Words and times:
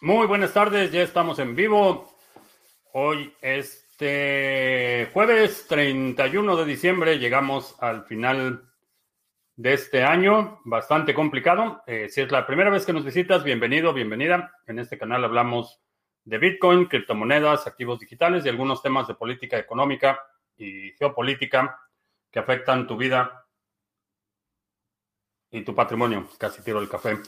Muy 0.00 0.28
buenas 0.28 0.52
tardes, 0.52 0.92
ya 0.92 1.02
estamos 1.02 1.40
en 1.40 1.56
vivo. 1.56 2.14
Hoy, 2.92 3.34
este 3.42 5.10
jueves 5.12 5.66
31 5.66 6.54
de 6.54 6.64
diciembre, 6.64 7.18
llegamos 7.18 7.74
al 7.82 8.04
final 8.04 8.70
de 9.56 9.72
este 9.72 10.04
año, 10.04 10.60
bastante 10.64 11.14
complicado. 11.14 11.82
Eh, 11.88 12.08
si 12.10 12.20
es 12.20 12.30
la 12.30 12.46
primera 12.46 12.70
vez 12.70 12.86
que 12.86 12.92
nos 12.92 13.04
visitas, 13.04 13.42
bienvenido, 13.42 13.92
bienvenida. 13.92 14.54
En 14.68 14.78
este 14.78 14.96
canal 14.96 15.24
hablamos 15.24 15.80
de 16.22 16.38
Bitcoin, 16.38 16.86
criptomonedas, 16.86 17.66
activos 17.66 17.98
digitales 17.98 18.46
y 18.46 18.50
algunos 18.50 18.80
temas 18.80 19.08
de 19.08 19.16
política 19.16 19.58
económica 19.58 20.20
y 20.56 20.92
geopolítica 20.92 21.76
que 22.30 22.38
afectan 22.38 22.86
tu 22.86 22.96
vida 22.96 23.46
y 25.50 25.62
tu 25.62 25.74
patrimonio. 25.74 26.28
Casi 26.38 26.62
tiro 26.62 26.78
el 26.78 26.88
café. 26.88 27.18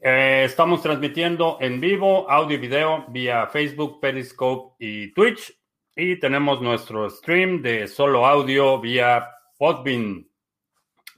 Eh, 0.00 0.44
estamos 0.46 0.82
transmitiendo 0.82 1.58
en 1.60 1.78
vivo, 1.78 2.28
audio 2.30 2.56
y 2.56 2.60
video 2.60 3.04
vía 3.08 3.46
Facebook, 3.48 4.00
Periscope 4.00 4.74
y 4.78 5.12
Twitch. 5.12 5.54
Y 5.94 6.18
tenemos 6.18 6.62
nuestro 6.62 7.08
stream 7.10 7.60
de 7.60 7.86
solo 7.86 8.26
audio 8.26 8.80
vía 8.80 9.28
Podbean. 9.58 10.26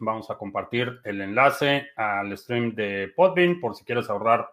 Vamos 0.00 0.28
a 0.30 0.37
compartir 0.37 1.00
el 1.05 1.20
enlace 1.20 1.91
al 1.97 2.37
stream 2.37 2.74
de 2.74 3.12
Podbean 3.14 3.60
por 3.60 3.77
si 3.77 3.84
quieres 3.84 4.10
ahorrar 4.10 4.50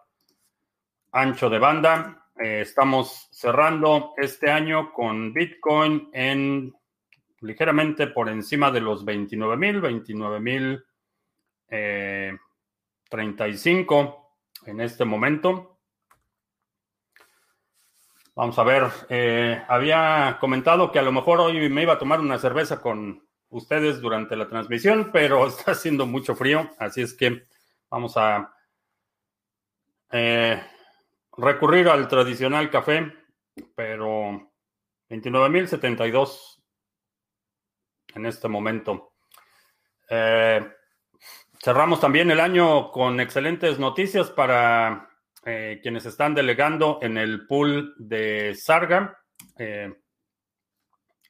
ancho 1.10 1.50
de 1.50 1.58
banda. 1.58 2.28
Eh, 2.40 2.60
estamos 2.60 3.28
cerrando 3.32 4.14
este 4.16 4.50
año 4.50 4.92
con 4.92 5.32
Bitcoin 5.32 6.10
en 6.12 6.72
ligeramente 7.40 8.06
por 8.06 8.28
encima 8.28 8.70
de 8.70 8.80
los 8.80 9.04
29 9.04 9.56
mil, 9.56 9.80
29 9.80 10.40
mil. 10.40 10.84
Eh, 11.68 12.38
35 13.12 14.38
en 14.64 14.80
este 14.80 15.04
momento. 15.04 15.78
Vamos 18.34 18.58
a 18.58 18.64
ver, 18.64 18.84
eh, 19.10 19.62
había 19.68 20.38
comentado 20.40 20.90
que 20.90 20.98
a 20.98 21.02
lo 21.02 21.12
mejor 21.12 21.38
hoy 21.40 21.68
me 21.68 21.82
iba 21.82 21.92
a 21.92 21.98
tomar 21.98 22.20
una 22.20 22.38
cerveza 22.38 22.80
con 22.80 23.28
ustedes 23.50 24.00
durante 24.00 24.34
la 24.34 24.48
transmisión, 24.48 25.10
pero 25.12 25.46
está 25.46 25.72
haciendo 25.72 26.06
mucho 26.06 26.34
frío, 26.34 26.70
así 26.78 27.02
es 27.02 27.12
que 27.12 27.46
vamos 27.90 28.16
a 28.16 28.54
eh, 30.10 30.62
recurrir 31.36 31.88
al 31.88 32.08
tradicional 32.08 32.70
café, 32.70 33.12
pero 33.74 34.50
29.072 35.10 36.62
en 38.14 38.24
este 38.24 38.48
momento. 38.48 39.12
Eh, 40.08 40.66
Cerramos 41.64 42.00
también 42.00 42.28
el 42.32 42.40
año 42.40 42.90
con 42.90 43.20
excelentes 43.20 43.78
noticias 43.78 44.30
para 44.30 45.08
eh, 45.44 45.78
quienes 45.80 46.04
están 46.06 46.34
delegando 46.34 46.98
en 47.02 47.16
el 47.16 47.46
pool 47.46 47.94
de 47.98 48.52
Sarga. 48.56 49.16
Eh, 49.56 49.94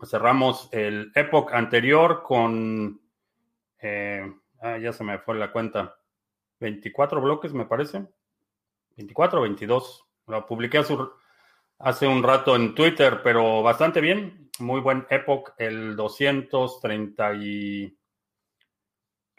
cerramos 0.07 0.71
el 0.73 1.13
Epoch 1.15 1.53
anterior 1.53 2.23
con, 2.23 2.99
eh, 3.79 4.23
ah, 4.63 4.79
ya 4.79 4.95
se 4.95 5.05
me 5.05 5.19
fue 5.19 5.35
la 5.35 5.53
cuenta, 5.53 5.99
24 6.61 7.21
bloques 7.21 7.53
me 7.53 7.67
parece, 7.67 8.07
24 8.97 9.39
o 9.39 9.43
22. 9.43 10.07
Lo 10.29 10.47
publiqué 10.47 10.83
hace 11.79 12.07
un 12.07 12.23
rato 12.23 12.57
en 12.57 12.75
Twitter, 12.75 13.21
pero 13.23 13.63
bastante 13.63 14.01
bien. 14.01 14.51
Muy 14.61 14.81
buen 14.81 15.07
Epoch, 15.11 15.51
el 15.59 15.95
230 15.95 17.35
y 17.35 17.99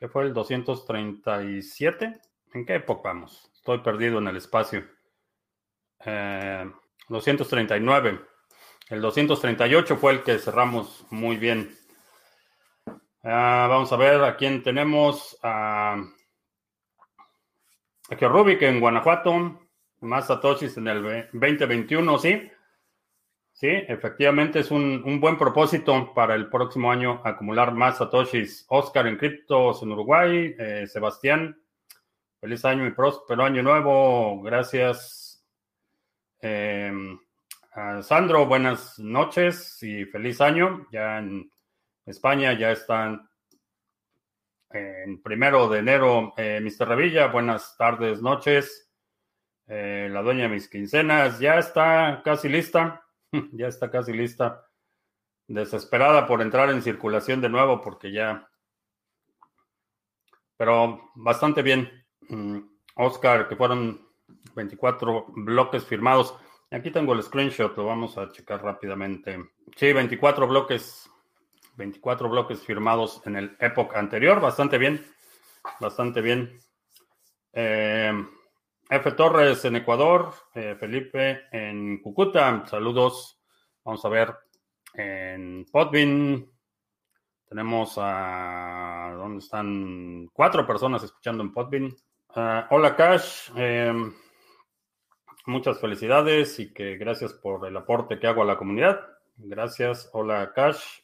¿Qué 0.04 0.10
fue 0.10 0.24
el 0.24 0.34
237? 0.34 2.20
¿En 2.56 2.66
qué 2.66 2.76
época 2.76 3.14
vamos? 3.14 3.50
Estoy 3.56 3.78
perdido 3.78 4.18
en 4.18 4.28
el 4.28 4.36
espacio. 4.36 4.84
239. 7.08 8.10
Eh, 8.10 8.20
el 8.90 9.02
238 9.02 9.96
fue 9.96 10.12
el 10.12 10.24
que 10.24 10.40
cerramos 10.40 11.06
muy 11.10 11.38
bien. 11.38 11.74
Ah, 13.24 13.68
vamos 13.70 13.94
a 13.94 13.96
ver 13.96 14.22
a 14.26 14.36
quién 14.36 14.62
tenemos. 14.62 15.40
a 15.42 16.04
Rubik 18.10 18.62
en 18.62 18.82
Guanajuato. 18.82 19.62
Más 20.02 20.28
satoshis 20.28 20.76
en 20.76 20.90
el 20.90 21.30
2021, 21.32 22.20
sí. 22.20 22.52
Sí, 23.64 23.70
efectivamente 23.70 24.60
es 24.60 24.72
un, 24.72 25.22
buen 25.22 25.38
propósito 25.38 26.14
para 26.14 26.36
el 26.36 26.50
próximo 26.50 26.92
año 26.92 27.22
acumular 27.24 27.74
más 27.74 27.98
satoshis. 27.98 28.66
Oscar 28.68 29.08
en 29.08 29.16
criptos 29.16 29.82
en 29.82 29.94
Uruguay, 29.94 30.54
eh, 30.60 30.86
Sebastián, 30.86 31.58
feliz 32.42 32.66
año 32.66 32.86
y 32.86 32.92
próspero 32.92 33.42
año 33.42 33.64
nuevo. 33.64 34.42
Gracias. 34.42 35.46
Em, 36.42 37.18
Sandro, 38.02 38.48
buenas 38.48 39.00
noches 39.00 39.82
y 39.82 40.04
feliz 40.08 40.42
año. 40.42 40.86
Ya 40.92 41.20
en 41.20 41.50
España 42.06 42.52
ya 42.60 42.74
están 42.74 43.30
en 44.72 45.22
primero 45.22 45.70
de 45.70 45.80
enero. 45.80 46.34
Eh, 46.36 46.60
Mr. 46.62 46.86
Revilla, 46.86 47.28
buenas 47.28 47.78
tardes, 47.78 48.22
noches. 48.22 48.92
Eh, 49.68 50.10
la 50.12 50.22
dueña 50.22 50.44
de 50.44 50.50
mis 50.50 50.68
quincenas 50.68 51.40
ya 51.40 51.60
está 51.60 52.22
casi 52.26 52.50
lista. 52.50 53.03
ya 53.52 53.68
está 53.68 53.90
casi 53.90 54.14
lista. 54.14 54.68
Desesperada 55.48 56.26
por 56.26 56.42
entrar 56.42 56.70
en 56.70 56.82
circulación 56.82 57.42
de 57.42 57.50
nuevo 57.50 57.82
porque 57.82 58.12
ya... 58.12 58.50
Pero 60.56 61.12
bastante 61.16 61.62
bien. 61.62 61.90
Mm, 62.30 62.60
Oscar, 62.96 63.48
que 63.48 63.56
fueron 63.56 64.08
24 64.56 65.26
bloques 65.30 65.86
firmados. 65.86 66.36
Aquí 66.72 66.92
tengo 66.92 67.14
el 67.14 67.22
screenshot, 67.22 67.76
lo 67.78 67.86
vamos 67.86 68.18
a 68.18 68.32
checar 68.32 68.64
rápidamente. 68.64 69.38
Sí, 69.76 69.94
24 69.94 70.48
bloques, 70.48 71.10
24 71.76 72.30
bloques 72.30 72.62
firmados 72.62 73.22
en 73.26 73.36
el 73.36 73.58
época 73.60 74.00
anterior, 74.00 74.40
bastante 74.40 74.78
bien, 74.78 75.06
bastante 75.80 76.22
bien. 76.22 76.58
Eh, 77.52 78.12
F. 78.90 79.12
Torres 79.14 79.64
en 79.66 79.78
Ecuador, 79.78 80.34
eh, 80.54 80.76
Felipe 80.78 81.44
en 81.52 82.02
Cucuta, 82.02 82.66
saludos. 82.68 83.40
Vamos 83.84 84.04
a 84.04 84.10
ver 84.10 84.36
en 84.94 85.66
Podbean. 85.72 86.46
Tenemos 87.48 87.96
a. 87.98 89.14
¿Dónde 89.16 89.40
están? 89.40 90.28
Cuatro 90.34 90.68
personas 90.68 91.04
escuchando 91.04 91.44
en 91.44 91.54
Podbean. 91.54 91.96
Ah, 92.36 92.68
hola, 92.72 92.96
Cash. 92.96 93.52
Em, 93.56 94.14
muchas 95.46 95.80
felicidades 95.80 96.60
y 96.60 96.74
que 96.74 96.98
gracias 96.98 97.34
por 97.34 97.66
el 97.66 97.76
aporte 97.78 98.20
que 98.20 98.28
hago 98.28 98.42
a 98.42 98.46
la 98.46 98.58
comunidad. 98.58 99.00
Gracias. 99.38 100.10
Hola, 100.14 100.52
Cash. 100.54 101.00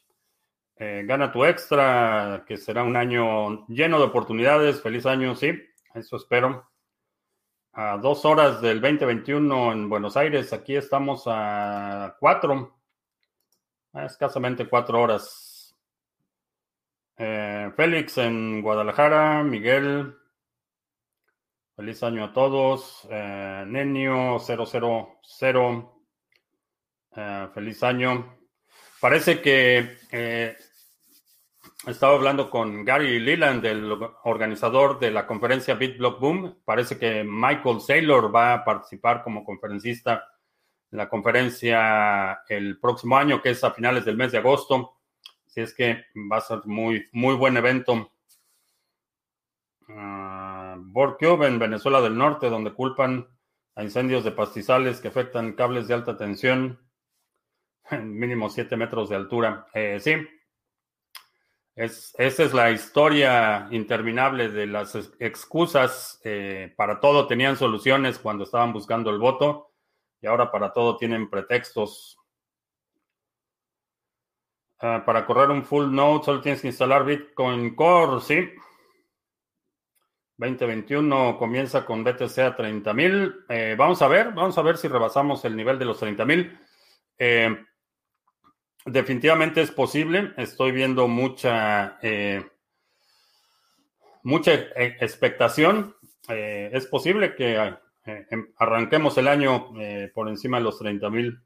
Eh, 0.76 1.04
gana 1.06 1.32
tu 1.32 1.44
extra, 1.44 2.44
que 2.46 2.56
será 2.56 2.84
un 2.84 2.96
año 2.96 3.66
lleno 3.68 3.98
de 3.98 4.04
oportunidades. 4.04 4.82
Feliz 4.82 5.06
año, 5.06 5.34
sí. 5.34 5.52
Eso 5.94 6.16
espero 6.16 6.69
a 7.72 7.96
dos 7.98 8.24
horas 8.24 8.60
del 8.60 8.80
2021 8.80 9.72
en 9.72 9.88
Buenos 9.88 10.16
Aires. 10.16 10.52
Aquí 10.52 10.76
estamos 10.76 11.24
a 11.26 12.16
cuatro, 12.18 12.78
escasamente 13.94 14.68
cuatro 14.68 15.00
horas. 15.00 15.76
Eh, 17.16 17.70
Félix 17.76 18.18
en 18.18 18.62
Guadalajara, 18.62 19.42
Miguel, 19.44 20.16
feliz 21.76 22.02
año 22.02 22.24
a 22.24 22.32
todos. 22.32 23.06
Eh, 23.10 23.64
Nenio 23.66 24.38
000, 24.38 25.92
eh, 27.16 27.48
feliz 27.54 27.82
año. 27.82 28.36
Parece 29.00 29.40
que 29.40 29.98
eh, 30.10 30.56
estaba 31.86 32.14
hablando 32.14 32.50
con 32.50 32.84
Gary 32.84 33.18
Leland, 33.18 33.64
el 33.64 33.90
organizador 34.24 34.98
de 34.98 35.10
la 35.10 35.26
conferencia 35.26 35.74
BitBlock 35.74 36.20
Boom. 36.20 36.58
Parece 36.64 36.98
que 36.98 37.24
Michael 37.24 37.80
Saylor 37.80 38.34
va 38.34 38.54
a 38.54 38.64
participar 38.64 39.22
como 39.22 39.44
conferencista 39.44 40.24
en 40.90 40.98
la 40.98 41.08
conferencia 41.08 42.42
el 42.48 42.78
próximo 42.78 43.16
año, 43.16 43.40
que 43.40 43.50
es 43.50 43.64
a 43.64 43.70
finales 43.70 44.04
del 44.04 44.16
mes 44.16 44.32
de 44.32 44.38
agosto. 44.38 44.98
Así 45.46 45.62
es 45.62 45.74
que 45.74 46.04
va 46.30 46.36
a 46.36 46.42
ser 46.42 46.60
muy, 46.66 47.08
muy 47.12 47.34
buen 47.34 47.56
evento. 47.56 48.12
Uh, 49.88 51.44
en 51.44 51.58
Venezuela 51.58 52.00
del 52.00 52.16
Norte, 52.16 52.48
donde 52.48 52.72
culpan 52.72 53.26
a 53.74 53.82
incendios 53.82 54.22
de 54.22 54.32
pastizales 54.32 55.00
que 55.00 55.08
afectan 55.08 55.54
cables 55.54 55.88
de 55.88 55.94
alta 55.94 56.16
tensión 56.16 56.78
en 57.90 58.18
mínimo 58.18 58.50
7 58.50 58.76
metros 58.76 59.08
de 59.08 59.16
altura. 59.16 59.66
Eh, 59.74 59.98
sí, 60.00 60.14
esa 61.84 62.42
es 62.44 62.52
la 62.52 62.70
historia 62.70 63.66
interminable 63.70 64.50
de 64.50 64.66
las 64.66 64.94
excusas. 65.18 66.20
Eh, 66.24 66.74
para 66.76 67.00
todo 67.00 67.26
tenían 67.26 67.56
soluciones 67.56 68.18
cuando 68.18 68.44
estaban 68.44 68.72
buscando 68.72 69.10
el 69.10 69.18
voto 69.18 69.72
y 70.20 70.26
ahora 70.26 70.50
para 70.50 70.72
todo 70.74 70.98
tienen 70.98 71.30
pretextos. 71.30 72.18
Ah, 74.78 75.02
para 75.06 75.24
correr 75.24 75.50
un 75.50 75.64
full 75.64 75.90
node 75.90 76.24
solo 76.24 76.40
tienes 76.42 76.60
que 76.60 76.68
instalar 76.68 77.04
Bitcoin 77.04 77.74
Core, 77.74 78.20
sí. 78.20 78.50
2021 80.36 81.38
comienza 81.38 81.84
con 81.86 82.04
BTC 82.04 82.38
a 82.40 82.56
30 82.56 82.92
mil. 82.92 83.44
Eh, 83.48 83.74
vamos 83.78 84.02
a 84.02 84.08
ver, 84.08 84.32
vamos 84.32 84.56
a 84.58 84.62
ver 84.62 84.76
si 84.76 84.88
rebasamos 84.88 85.44
el 85.46 85.56
nivel 85.56 85.78
de 85.78 85.84
los 85.86 85.98
30 85.98 86.24
mil. 86.26 86.58
Eh, 87.18 87.56
definitivamente 88.84 89.62
es 89.62 89.70
posible. 89.70 90.32
Estoy 90.36 90.72
viendo 90.72 91.08
mucha, 91.08 91.98
eh, 92.02 92.44
mucha 94.22 94.52
expectación. 94.74 95.96
es 96.28 96.86
posible 96.86 97.34
que 97.34 97.56
em, 98.04 98.52
arranquemos 98.56 99.18
el 99.18 99.26
año 99.26 99.72
por 100.14 100.28
encima 100.28 100.58
de 100.58 100.64
los 100.64 100.78
30 100.78 101.10
mil. 101.10 101.40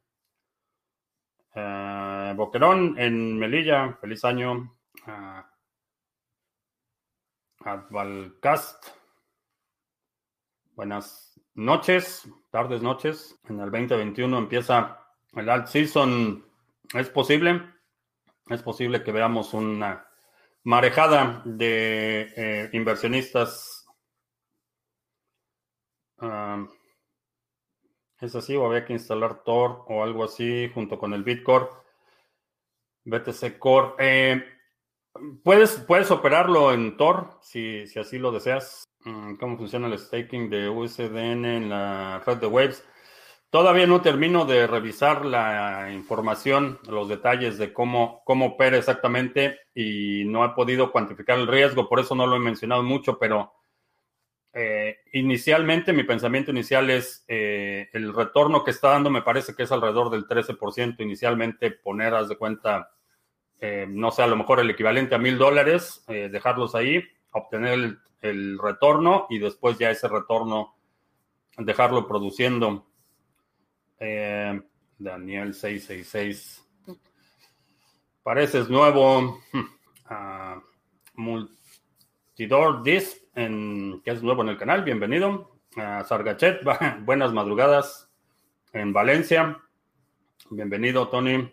Boquerón 2.36 2.98
en 2.98 3.38
Melilla, 3.38 3.96
feliz 4.00 4.24
año. 4.24 4.76
Ah, 5.06 5.48
Advalcast. 7.64 8.88
Buenas 10.74 11.40
noches, 11.54 12.28
tardes, 12.50 12.82
noches. 12.82 13.38
En 13.48 13.60
el 13.60 13.70
2021 13.70 14.36
empieza 14.36 14.98
el 15.34 15.48
alt 15.48 15.68
season. 15.68 16.44
¿Es 16.92 17.08
posible? 17.08 17.62
Es 18.48 18.62
posible 18.62 19.02
que 19.02 19.12
veamos 19.12 19.54
una 19.54 20.06
marejada 20.64 21.42
de 21.44 22.32
eh, 22.36 22.70
inversionistas. 22.72 23.86
Ah, 26.18 26.66
¿Es 28.20 28.34
así 28.34 28.54
o 28.56 28.66
había 28.66 28.84
que 28.84 28.92
instalar 28.92 29.42
Tor 29.44 29.84
o 29.88 30.02
algo 30.02 30.24
así 30.24 30.70
junto 30.74 30.98
con 30.98 31.12
el 31.14 31.24
Bitcore? 31.24 31.68
BTC 33.04 33.58
Core. 33.58 33.94
Eh, 33.98 34.54
Puedes, 35.44 35.78
puedes 35.86 36.10
operarlo 36.10 36.72
en 36.72 36.96
Tor 36.96 37.38
si, 37.40 37.86
si 37.86 38.00
así 38.00 38.18
lo 38.18 38.32
deseas. 38.32 38.84
Mm, 39.04 39.34
¿Cómo 39.36 39.56
funciona 39.56 39.86
el 39.86 39.98
staking 39.98 40.50
de 40.50 40.68
USDN 40.68 41.44
en 41.44 41.70
la 41.70 42.20
red 42.26 42.38
de 42.38 42.46
Waves? 42.48 42.84
Todavía 43.54 43.86
no 43.86 44.02
termino 44.02 44.46
de 44.46 44.66
revisar 44.66 45.24
la 45.24 45.92
información, 45.92 46.80
los 46.88 47.08
detalles 47.08 47.56
de 47.56 47.72
cómo, 47.72 48.20
cómo 48.24 48.46
opera 48.46 48.76
exactamente 48.76 49.60
y 49.72 50.24
no 50.24 50.44
he 50.44 50.48
podido 50.48 50.90
cuantificar 50.90 51.38
el 51.38 51.46
riesgo, 51.46 51.88
por 51.88 52.00
eso 52.00 52.16
no 52.16 52.26
lo 52.26 52.34
he 52.34 52.40
mencionado 52.40 52.82
mucho, 52.82 53.16
pero 53.16 53.52
eh, 54.52 54.96
inicialmente 55.12 55.92
mi 55.92 56.02
pensamiento 56.02 56.50
inicial 56.50 56.90
es 56.90 57.24
eh, 57.28 57.88
el 57.92 58.12
retorno 58.12 58.64
que 58.64 58.72
está 58.72 58.88
dando 58.88 59.08
me 59.08 59.22
parece 59.22 59.54
que 59.54 59.62
es 59.62 59.70
alrededor 59.70 60.10
del 60.10 60.26
13%. 60.26 60.96
Inicialmente 60.98 61.70
poner, 61.70 62.12
haz 62.12 62.28
de 62.28 62.36
cuenta, 62.36 62.90
eh, 63.60 63.86
no 63.88 64.10
sé, 64.10 64.24
a 64.24 64.26
lo 64.26 64.34
mejor 64.34 64.58
el 64.58 64.70
equivalente 64.70 65.14
a 65.14 65.18
mil 65.18 65.38
dólares, 65.38 66.04
dejarlos 66.08 66.74
ahí, 66.74 67.04
obtener 67.30 67.98
el, 68.20 68.58
retorno 68.58 69.28
y 69.30 69.38
después 69.38 69.78
ya 69.78 69.92
ese 69.92 70.08
retorno 70.08 70.74
dejarlo 71.56 72.08
produciendo. 72.08 72.88
Eh, 73.98 74.60
Daniel 74.98 75.54
666. 75.54 76.64
Pareces 78.22 78.68
nuevo. 78.68 79.40
Uh, 80.10 80.60
Multidor 81.14 82.82
Disc, 82.82 83.22
en, 83.34 84.00
que 84.04 84.10
es 84.10 84.22
nuevo 84.22 84.42
en 84.42 84.48
el 84.48 84.58
canal. 84.58 84.82
Bienvenido. 84.82 85.58
Uh, 85.76 86.04
Sargachet, 86.04 86.60
buenas 87.04 87.32
madrugadas 87.32 88.10
en 88.72 88.92
Valencia. 88.92 89.60
Bienvenido, 90.50 91.08
Tony. 91.08 91.52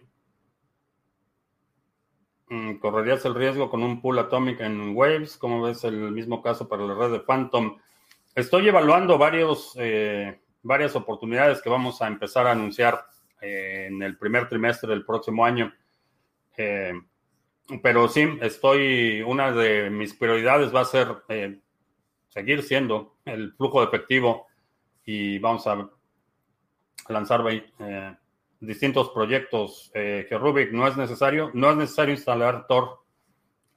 Mm, 2.49 2.79
¿Correrías 2.79 3.23
el 3.23 3.33
riesgo 3.33 3.69
con 3.69 3.81
un 3.81 4.01
pool 4.01 4.19
Atomic 4.19 4.59
en 4.59 4.93
Waves? 4.93 5.37
¿Cómo 5.37 5.61
ves 5.61 5.85
el 5.85 6.11
mismo 6.11 6.41
caso 6.41 6.67
para 6.67 6.85
la 6.85 6.95
red 6.95 7.11
de 7.13 7.19
Phantom? 7.21 7.77
Estoy 8.35 8.67
evaluando 8.67 9.17
varios, 9.17 9.73
eh, 9.77 10.40
varias 10.63 10.95
oportunidades 10.95 11.61
que 11.61 11.69
vamos 11.69 12.01
a 12.01 12.07
empezar 12.07 12.47
a 12.47 12.51
anunciar 12.51 13.05
eh, 13.41 13.87
en 13.89 14.01
el 14.01 14.17
primer 14.17 14.47
trimestre 14.47 14.89
del 14.89 15.05
próximo 15.05 15.45
año. 15.45 15.73
Eh, 16.57 16.93
pero 17.81 18.07
sí, 18.07 18.37
estoy, 18.41 19.21
una 19.21 19.51
de 19.51 19.89
mis 19.89 20.13
prioridades 20.13 20.73
va 20.73 20.81
a 20.81 20.85
ser 20.85 21.07
seguir 22.27 22.63
siendo 22.63 23.17
el 23.25 23.53
flujo 23.53 23.81
de 23.81 23.87
efectivo 23.87 24.47
y 25.05 25.39
vamos 25.39 25.65
a 25.67 25.89
lanzar 27.09 27.43
distintos 28.61 29.09
proyectos. 29.09 29.91
Eh, 29.93 30.25
que 30.29 30.37
Rubik 30.37 30.71
no 30.71 30.87
es 30.87 30.95
necesario, 30.95 31.51
no 31.53 31.71
es 31.71 31.77
necesario 31.77 32.13
instalar 32.13 32.67
Tor. 32.67 32.99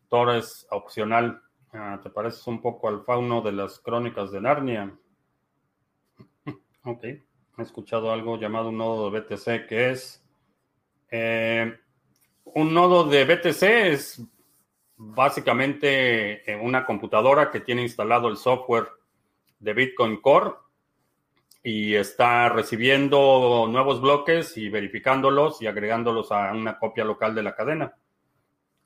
Tor 0.08 0.36
es 0.36 0.66
opcional. 0.70 1.42
Ah, 1.72 1.98
¿Te 2.00 2.10
pareces 2.10 2.46
un 2.46 2.60
poco 2.60 2.88
al 2.88 3.02
fauno 3.02 3.40
de 3.40 3.52
las 3.52 3.80
crónicas 3.80 4.30
de 4.30 4.40
Narnia? 4.40 4.96
Ok. 6.84 7.04
He 7.04 7.62
escuchado 7.62 8.12
algo 8.12 8.38
llamado 8.38 8.68
un 8.68 8.78
nodo 8.78 9.10
de 9.10 9.20
BTC 9.20 9.66
que 9.68 9.90
es. 9.90 10.22
Eh, 11.10 11.72
un 12.44 12.74
nodo 12.74 13.04
de 13.04 13.24
BTC 13.24 13.62
es 13.62 14.22
básicamente 14.96 16.50
eh, 16.50 16.56
una 16.56 16.84
computadora 16.84 17.50
que 17.50 17.60
tiene 17.60 17.82
instalado 17.82 18.28
el 18.28 18.36
software 18.36 18.88
de 19.58 19.72
Bitcoin 19.72 20.20
Core 20.20 20.52
y 21.62 21.94
está 21.94 22.48
recibiendo 22.50 23.66
nuevos 23.70 24.00
bloques 24.00 24.56
y 24.56 24.68
verificándolos 24.68 25.62
y 25.62 25.66
agregándolos 25.66 26.30
a 26.30 26.52
una 26.52 26.78
copia 26.78 27.04
local 27.04 27.34
de 27.34 27.42
la 27.42 27.54
cadena. 27.54 27.94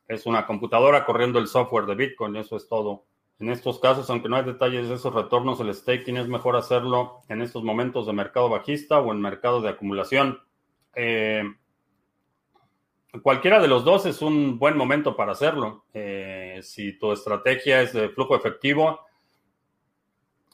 Es 0.06 0.26
una 0.26 0.46
computadora 0.46 1.04
corriendo 1.04 1.38
el 1.38 1.48
software 1.48 1.86
de 1.86 1.94
Bitcoin, 1.94 2.36
eso 2.36 2.56
es 2.56 2.68
todo. 2.68 3.04
En 3.40 3.50
estos 3.50 3.78
casos, 3.78 4.10
aunque 4.10 4.28
no 4.28 4.36
hay 4.36 4.44
detalles 4.44 4.88
de 4.88 4.96
esos 4.96 5.14
retornos, 5.14 5.60
el 5.60 5.72
staking 5.72 6.16
es 6.16 6.26
mejor 6.26 6.56
hacerlo 6.56 7.22
en 7.28 7.40
estos 7.40 7.62
momentos 7.62 8.06
de 8.06 8.12
mercado 8.12 8.48
bajista 8.48 8.98
o 8.98 9.12
en 9.12 9.20
mercado 9.20 9.60
de 9.60 9.68
acumulación. 9.68 10.40
Eh, 10.96 11.44
cualquiera 13.22 13.60
de 13.60 13.68
los 13.68 13.84
dos 13.84 14.06
es 14.06 14.22
un 14.22 14.58
buen 14.58 14.76
momento 14.76 15.14
para 15.14 15.32
hacerlo. 15.32 15.84
Eh, 15.94 16.58
si 16.62 16.98
tu 16.98 17.12
estrategia 17.12 17.80
es 17.80 17.92
de 17.92 18.08
flujo 18.08 18.34
efectivo, 18.34 19.06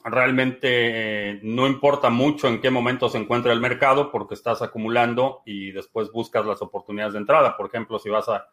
realmente 0.03 0.67
eh, 1.31 1.39
no 1.41 1.65
importa 1.65 2.11
mucho 2.11 2.47
en 2.47 2.61
qué 2.61 2.69
momento 2.69 3.09
se 3.09 3.17
encuentra 3.17 3.51
el 3.51 3.61
mercado 3.61 4.11
porque 4.11 4.35
estás 4.35 4.61
acumulando 4.61 5.41
y 5.43 5.71
después 5.71 6.11
buscas 6.11 6.45
las 6.45 6.61
oportunidades 6.61 7.13
de 7.13 7.19
entrada. 7.19 7.57
Por 7.57 7.65
ejemplo, 7.65 7.97
si 7.97 8.09
vas 8.09 8.29
a 8.29 8.47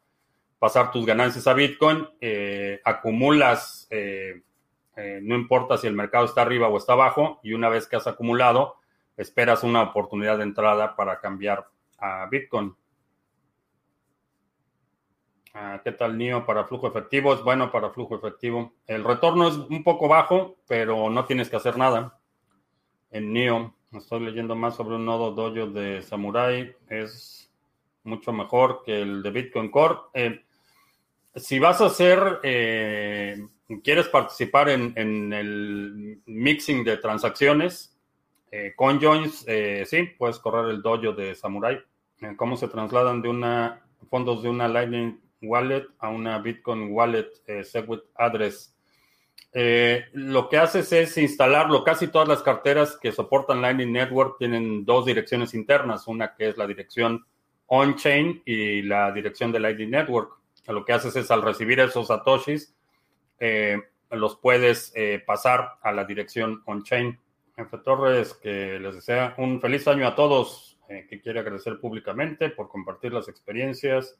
pasar 0.62 0.92
tus 0.92 1.04
ganancias 1.04 1.48
a 1.48 1.54
Bitcoin, 1.54 2.06
eh, 2.20 2.80
acumulas, 2.84 3.88
eh, 3.90 4.42
no 5.20 5.34
importa 5.34 5.76
si 5.76 5.88
el 5.88 5.94
mercado 5.94 6.24
está 6.24 6.42
arriba 6.42 6.68
o 6.68 6.76
está 6.76 6.92
abajo, 6.92 7.40
y 7.42 7.52
una 7.52 7.68
vez 7.68 7.88
que 7.88 7.96
has 7.96 8.06
acumulado, 8.06 8.76
esperas 9.16 9.64
una 9.64 9.82
oportunidad 9.82 10.38
de 10.38 10.44
entrada 10.44 10.94
para 10.94 11.18
cambiar 11.18 11.66
a 11.98 12.26
Bitcoin. 12.26 12.76
Ah, 15.52 15.80
¿Qué 15.82 15.90
tal 15.90 16.16
NIO 16.16 16.46
para 16.46 16.62
flujo 16.62 16.86
efectivo? 16.86 17.34
Es 17.34 17.42
bueno 17.42 17.72
para 17.72 17.90
flujo 17.90 18.14
efectivo. 18.14 18.72
El 18.86 19.02
retorno 19.02 19.48
es 19.48 19.56
un 19.56 19.82
poco 19.82 20.06
bajo, 20.06 20.58
pero 20.68 21.10
no 21.10 21.24
tienes 21.24 21.50
que 21.50 21.56
hacer 21.56 21.76
nada. 21.76 22.20
En 23.10 23.32
NIO, 23.32 23.74
estoy 23.94 24.20
leyendo 24.20 24.54
más 24.54 24.76
sobre 24.76 24.94
un 24.94 25.06
nodo 25.06 25.32
dojo 25.32 25.72
de 25.72 26.02
Samurai. 26.02 26.72
Es 26.88 27.52
mucho 28.04 28.32
mejor 28.32 28.84
que 28.84 29.02
el 29.02 29.24
de 29.24 29.30
Bitcoin 29.32 29.68
Core. 29.68 29.96
Eh, 30.14 30.44
si 31.34 31.58
vas 31.58 31.80
a 31.80 31.86
hacer, 31.86 32.40
eh, 32.42 33.36
quieres 33.82 34.08
participar 34.08 34.68
en, 34.68 35.32
el 35.32 36.20
mixing 36.26 36.84
de 36.84 36.96
transacciones, 36.98 37.96
eh, 38.50 38.74
CoinJoins, 38.76 39.44
eh, 39.46 39.84
sí, 39.86 40.10
puedes 40.18 40.38
correr 40.38 40.70
el 40.70 40.82
dojo 40.82 41.12
de 41.12 41.34
Samurai. 41.34 41.80
¿Cómo 42.36 42.56
se 42.56 42.68
trasladan 42.68 43.20
de 43.20 43.28
una 43.28 43.82
fondos 44.08 44.42
de 44.42 44.50
una 44.50 44.68
Lightning 44.68 45.18
wallet 45.42 45.86
a 45.98 46.08
una 46.08 46.38
Bitcoin 46.38 46.92
wallet 46.92 47.28
eh, 47.46 47.64
Segwit 47.64 48.02
address. 48.14 48.74
Eh, 49.52 50.04
lo 50.12 50.48
que 50.48 50.56
haces 50.56 50.92
es 50.92 51.18
instalarlo. 51.18 51.84
Casi 51.84 52.08
todas 52.08 52.28
las 52.28 52.42
carteras 52.42 52.96
que 53.00 53.12
soportan 53.12 53.60
Lightning 53.60 53.92
Network 53.92 54.38
tienen 54.38 54.84
dos 54.84 55.04
direcciones 55.04 55.52
internas, 55.54 56.06
una 56.06 56.34
que 56.34 56.48
es 56.48 56.56
la 56.56 56.66
dirección 56.66 57.24
on-chain 57.66 58.42
y 58.44 58.82
la 58.82 59.12
dirección 59.12 59.52
de 59.52 59.60
Lightning 59.60 59.90
Network. 59.90 60.38
Lo 60.66 60.84
que 60.84 60.92
haces 60.92 61.16
es 61.16 61.30
al 61.30 61.42
recibir 61.42 61.80
esos 61.80 62.08
satoshis, 62.08 62.74
eh, 63.40 63.80
los 64.10 64.36
puedes 64.36 64.92
pasar 65.26 65.78
a 65.82 65.90
la 65.90 66.04
dirección 66.04 66.62
on-chain. 66.66 67.18
F. 67.56 67.78
Torres, 67.78 68.34
que 68.34 68.78
les 68.78 68.94
desea 68.94 69.34
un 69.38 69.60
feliz 69.60 69.86
año 69.86 70.06
a 70.06 70.14
todos, 70.14 70.78
que 71.08 71.20
quiere 71.20 71.40
agradecer 71.40 71.78
públicamente 71.80 72.50
por 72.50 72.68
compartir 72.68 73.12
las 73.12 73.28
experiencias 73.28 74.18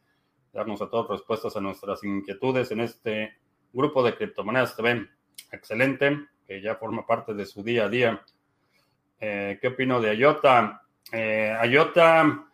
darnos 0.53 0.83
a 0.83 0.89
todos 0.89 1.09
respuestas 1.09 1.57
a 1.57 1.61
nuestras 1.61 2.05
inquietudes 2.05 2.71
en 2.71 2.81
este 2.81 3.37
grupo 3.73 4.03
de 4.03 4.15
criptomonedas 4.15 4.77
TV. 4.77 5.09
Excelente, 5.51 6.27
que 6.47 6.61
ya 6.61 6.77
forma 6.77 7.07
parte 7.07 7.35
de 7.35 7.47
su 7.47 7.63
día 7.63 7.85
a 7.85 7.89
día. 7.89 8.23
Eh, 9.19 9.59
¿Qué 9.61 9.69
opino 9.69 10.01
de 10.01 10.15
IOTA? 10.15 10.83
Eh, 11.11 11.57
IOTA 11.65 12.47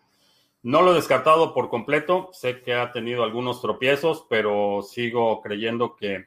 no 0.69 0.83
lo 0.83 0.93
he 0.93 0.97
descartado 0.97 1.55
por 1.55 1.71
completo. 1.71 2.29
Sé 2.35 2.61
que 2.61 2.75
ha 2.75 2.93
tenido 2.93 3.25
algunos 3.25 3.63
tropiezos, 3.63 4.27
pero 4.29 4.83
sigo 4.83 5.41
creyendo 5.41 5.97
que 5.97 6.27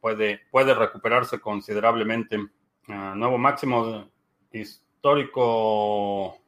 puede, 0.00 0.42
puede 0.52 0.72
recuperarse 0.72 1.40
considerablemente. 1.40 2.38
Ah, 2.86 3.12
nuevo 3.16 3.36
máximo 3.36 4.08
histórico 4.52 6.38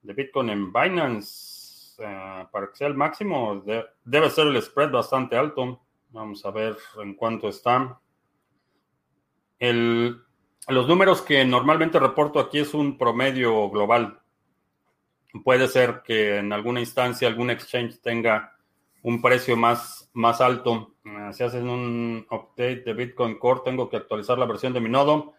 de 0.00 0.14
Bitcoin 0.14 0.48
en 0.48 0.72
Binance. 0.72 2.02
para 2.50 2.68
que 2.70 2.76
sea 2.76 2.88
el 2.88 2.94
máximo, 2.94 3.62
debe 4.02 4.30
ser 4.30 4.46
el 4.46 4.62
spread 4.62 4.90
bastante 4.90 5.36
alto. 5.36 5.82
Vamos 6.08 6.42
a 6.46 6.52
ver 6.52 6.74
en 7.02 7.12
cuánto 7.12 7.50
está. 7.50 8.00
El, 9.58 10.22
los 10.68 10.88
números 10.88 11.20
que 11.20 11.44
normalmente 11.44 11.98
reporto 11.98 12.40
aquí 12.40 12.60
es 12.60 12.72
un 12.72 12.96
promedio 12.96 13.68
global. 13.68 14.22
Puede 15.44 15.68
ser 15.68 16.02
que 16.04 16.38
en 16.38 16.52
alguna 16.52 16.80
instancia 16.80 17.28
algún 17.28 17.50
exchange 17.50 18.00
tenga 18.00 18.56
un 19.02 19.22
precio 19.22 19.56
más, 19.56 20.10
más 20.14 20.40
alto. 20.40 20.94
Eh, 21.04 21.32
si 21.32 21.44
haces 21.44 21.62
un 21.62 22.26
update 22.30 22.82
de 22.84 22.92
Bitcoin 22.92 23.38
Core, 23.38 23.60
tengo 23.64 23.88
que 23.88 23.96
actualizar 23.96 24.38
la 24.38 24.46
versión 24.46 24.72
de 24.72 24.80
mi 24.80 24.88
nodo. 24.88 25.34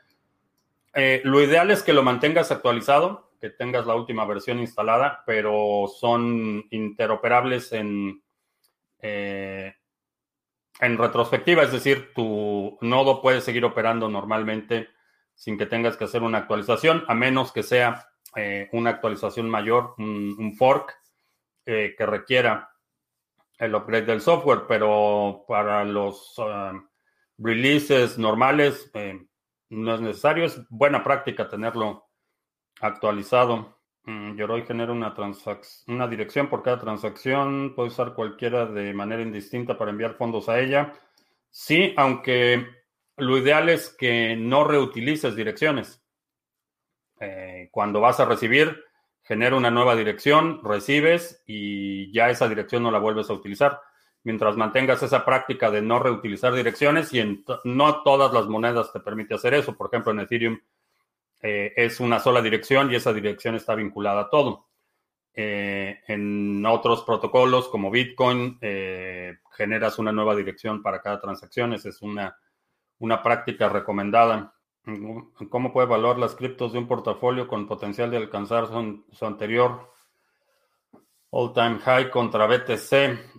Eh, 0.93 1.21
lo 1.25 1.41
ideal 1.41 1.69
es 1.69 1.83
que 1.83 1.93
lo 1.93 2.01
mantengas 2.01 2.51
actualizado, 2.51 3.31
que 3.39 3.49
tengas 3.49 3.85
la 3.85 3.95
última 3.95 4.25
versión 4.25 4.59
instalada, 4.59 5.23
pero 5.25 5.85
son 5.87 6.65
interoperables 6.71 7.71
en, 7.73 8.23
eh, 8.99 9.75
en 10.79 10.97
retrospectiva, 10.97 11.63
es 11.63 11.71
decir, 11.71 12.13
tu 12.13 12.77
nodo 12.81 13.21
puede 13.21 13.41
seguir 13.41 13.65
operando 13.65 14.09
normalmente 14.09 14.87
sin 15.35 15.57
que 15.57 15.65
tengas 15.65 15.97
que 15.97 16.05
hacer 16.05 16.23
una 16.23 16.39
actualización, 16.39 17.03
a 17.07 17.13
menos 17.13 17.51
que 17.51 17.63
sea 17.63 18.07
eh, 18.37 18.69
una 18.71 18.91
actualización 18.91 19.49
mayor, 19.49 19.95
un, 19.97 20.53
fork 20.55 20.93
eh, 21.65 21.95
que 21.97 22.05
requiera 22.05 22.69
el 23.57 23.73
upgrade 23.73 24.05
del 24.05 24.21
software, 24.21 24.65
pero 24.67 25.43
para 25.47 25.83
los 25.83 26.37
uh, 26.37 26.79
releases 27.39 28.19
normales 28.19 28.91
eh, 28.93 29.25
no 29.69 29.95
es 29.95 30.01
necesario, 30.01 30.45
es 30.45 30.61
buena 30.69 31.03
práctica 31.03 31.49
tenerlo 31.49 32.05
actualizado. 32.79 33.79
Mm, 34.03 34.35
Yoroi 34.35 34.67
genera 34.67 34.91
una, 34.91 35.15
una 35.87 36.07
dirección 36.07 36.47
por 36.47 36.61
cada 36.61 36.79
transacción. 36.79 37.73
Puede 37.75 37.89
usar 37.89 38.13
cualquiera 38.13 38.67
de 38.67 38.93
manera 38.93 39.23
indistinta 39.23 39.79
para 39.79 39.89
enviar 39.89 40.13
fondos 40.13 40.47
a 40.47 40.59
ella. 40.59 40.93
Sí, 41.49 41.91
aunque 41.97 42.67
lo 43.17 43.35
ideal 43.35 43.67
es 43.69 43.89
que 43.89 44.35
no 44.37 44.63
reutilices 44.63 45.35
direcciones. 45.35 46.03
Eh, 47.19 47.69
cuando 47.71 48.01
vas 48.01 48.19
a 48.19 48.25
recibir, 48.25 48.83
genera 49.23 49.55
una 49.55 49.71
nueva 49.71 49.95
dirección, 49.95 50.61
recibes 50.63 51.43
y 51.45 52.11
ya 52.13 52.29
esa 52.29 52.47
dirección 52.47 52.83
no 52.83 52.91
la 52.91 52.99
vuelves 52.99 53.29
a 53.29 53.33
utilizar. 53.33 53.81
Mientras 54.23 54.55
mantengas 54.57 55.03
esa 55.03 55.25
práctica 55.25 55.69
de 55.71 55.81
no 55.81 55.99
reutilizar 55.99 56.53
direcciones 56.53 57.13
y 57.13 57.19
en 57.19 57.45
no 57.63 58.03
todas 58.03 58.33
las 58.33 58.47
monedas 58.47 58.91
te 58.91 58.99
permite 58.99 59.35
hacer 59.35 59.53
eso. 59.53 59.75
Por 59.75 59.87
ejemplo, 59.87 60.11
en 60.11 60.19
Ethereum 60.19 60.59
eh, 61.41 61.73
es 61.75 61.99
una 61.99 62.19
sola 62.19 62.41
dirección 62.41 62.91
y 62.91 62.95
esa 62.95 63.13
dirección 63.13 63.55
está 63.55 63.75
vinculada 63.75 64.21
a 64.21 64.29
todo. 64.29 64.67
Eh, 65.39 66.01
en 66.07 66.65
otros 66.65 67.03
protocolos 67.03 67.69
como 67.69 67.91
Bitcoin, 67.91 68.57
eh, 68.59 69.37
generas 69.51 69.99
una 69.99 70.11
nueva 70.11 70.35
dirección 70.35 70.81
para 70.81 70.99
cada 70.99 71.21
transacción. 71.21 71.73
Esa 71.73 71.89
es 71.89 72.01
una, 72.01 72.35
una 72.99 73.21
práctica 73.21 73.69
recomendada. 73.69 74.55
¿Cómo 75.49 75.73
puede 75.73 75.87
evaluar 75.87 76.17
las 76.17 76.35
criptos 76.35 76.71
de 76.71 76.79
un 76.79 76.87
portafolio 76.87 77.47
con 77.47 77.67
potencial 77.67 78.09
de 78.09 78.17
alcanzar 78.17 78.67
su, 78.67 79.25
anterior 79.25 79.93
all-time 81.29 81.79
high 81.79 82.09
contra 82.09 82.47
BTC? 82.47 83.35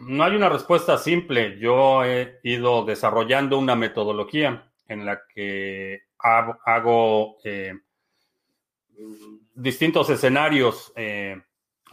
no 0.00 0.22
hay 0.22 0.36
una 0.36 0.48
respuesta 0.48 0.96
simple. 0.96 1.58
Yo 1.58 2.04
he 2.04 2.38
ido 2.44 2.84
desarrollando 2.84 3.58
una 3.58 3.74
metodología 3.74 4.70
en 4.86 5.04
la 5.04 5.22
que 5.34 6.02
hago 6.18 7.38
eh, 7.42 7.72
distintos 9.52 10.10
escenarios 10.10 10.92
eh, 10.94 11.42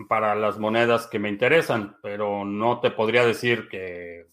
para 0.08 0.36
las 0.36 0.60
monedas 0.60 1.08
que 1.08 1.18
me 1.18 1.30
interesan, 1.30 1.98
pero 2.04 2.46
no 2.46 2.80
te 2.82 2.92
podría 2.92 3.26
decir 3.26 3.68
que 3.68 4.28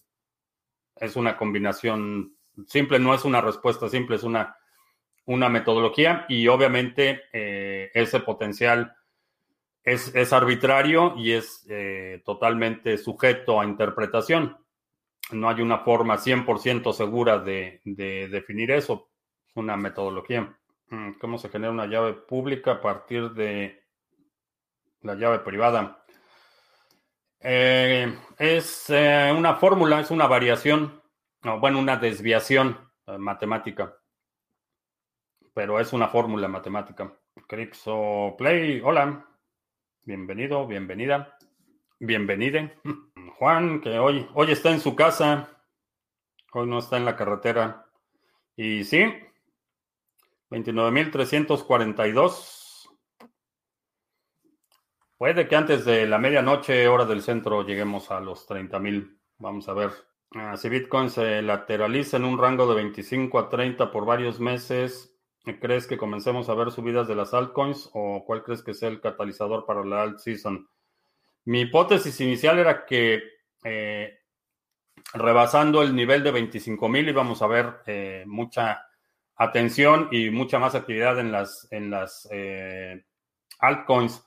es 0.97 1.17
una 1.17 1.39
combinación 1.39 2.34
simple, 2.67 2.99
no 2.99 3.15
es 3.15 3.25
una 3.25 3.41
respuesta 3.41 3.89
simple, 3.89 4.17
es 4.17 4.23
una, 4.23 4.57
una 5.27 5.49
metodología 5.49 6.27
y 6.29 6.49
obviamente 6.49 7.23
eh, 7.33 7.91
ese 7.95 8.21
potencial 8.21 8.95
es, 9.83 10.15
es, 10.15 10.33
arbitrario 10.33 11.15
y 11.17 11.33
es 11.33 11.67
totalmente 12.25 12.97
sujeto 12.97 13.61
a 13.61 13.67
interpretación. 13.67 14.57
No 15.31 15.49
hay 15.49 15.61
una 15.61 15.79
forma 15.79 16.17
100% 16.17 16.93
segura 16.93 17.39
de, 17.39 17.81
de 17.85 18.29
definir 18.29 18.71
eso 18.71 19.11
una 19.55 19.77
metodología. 19.77 20.57
Mm, 20.89 21.13
¿Cómo 21.21 21.39
se 21.39 21.49
genera 21.49 21.73
una 21.73 21.87
llave 21.87 22.15
pública 22.15 22.73
a 22.73 22.81
partir 22.81 23.31
de 23.31 23.85
la 25.03 25.15
llave 25.15 25.39
privada? 25.41 26.05
Eh, 27.41 28.17
es 28.39 28.87
eh, 28.89 29.33
una 29.37 29.57
fórmula, 29.57 30.01
es 30.01 30.11
una 30.11 30.27
variación, 30.27 31.03
bueno, 31.53 31.79
una 31.79 31.97
desviación 31.97 32.91
eh, 33.07 33.19
matemática, 33.19 33.95
pero 35.53 35.79
es 35.79 35.93
una 35.93 36.09
fórmula 36.09 36.49
matemática. 36.49 37.13
Crixo 37.47 38.35
Play, 38.39 38.81
hola, 38.83 39.29
bienvenido, 40.03 40.67
bienvenida, 40.67 41.37
bienvenide. 42.01 42.81
Juan, 43.39 43.83
que 43.83 43.99
hoy, 43.99 44.27
hoy 44.35 44.53
está 44.53 44.71
en 44.71 44.81
su 44.81 44.97
casa, 44.97 45.51
hoy 46.53 46.67
no 46.67 46.79
está 46.79 46.97
en 46.97 47.05
la 47.05 47.17
carretera. 47.17 47.85
Y 48.57 48.85
sí, 48.85 49.05
29.342. 50.51 52.89
Puede 55.19 55.47
que 55.47 55.57
antes 55.57 55.85
de 55.85 56.07
la 56.07 56.19
medianoche, 56.19 56.89
hora 56.89 57.05
del 57.05 57.21
centro, 57.23 57.67
lleguemos 57.67 58.11
a 58.11 58.21
los 58.21 58.49
30.000. 58.49 59.19
Vamos 59.39 59.69
a 59.69 59.75
ver. 59.75 60.14
Ah, 60.37 60.57
si 60.57 60.69
Bitcoin 60.69 61.11
se 61.11 61.43
lateraliza 61.43 62.17
en 62.17 62.25
un 62.25 62.39
rango 62.39 62.67
de 62.67 62.75
25 62.75 63.39
a 63.39 63.49
30 63.49 63.93
por 63.93 64.05
varios 64.05 64.41
meses, 64.41 65.17
¿crees 65.61 65.87
que 65.87 65.97
comencemos 65.97 66.49
a 66.49 66.55
ver 66.55 66.73
subidas 66.73 67.07
de 67.07 67.15
las 67.15 67.33
altcoins 67.35 67.89
o 67.93 68.25
cuál 68.27 68.43
crees 68.43 68.65
que 68.65 68.75
sea 68.75 68.89
el 68.89 69.01
catalizador 69.01 69.65
para 69.65 69.85
la 69.85 70.03
alt 70.03 70.19
season? 70.19 70.69
Mi 71.45 71.61
hipótesis 71.61 72.21
inicial 72.21 72.59
era 72.59 72.85
que 72.85 73.23
eh, 73.63 74.19
rebasando 75.13 75.83
el 75.83 75.95
nivel 75.95 76.25
de 76.25 76.33
25.000 76.33 77.11
íbamos 77.11 77.41
a 77.41 77.47
ver 77.47 77.83
eh, 77.87 78.25
mucha 78.27 78.89
atención 79.37 80.09
y 80.11 80.31
mucha 80.31 80.59
más 80.59 80.75
actividad 80.75 81.21
en 81.21 81.31
las, 81.31 81.69
en 81.71 81.91
las 81.91 82.29
eh, 82.33 83.05
altcoins. 83.61 84.27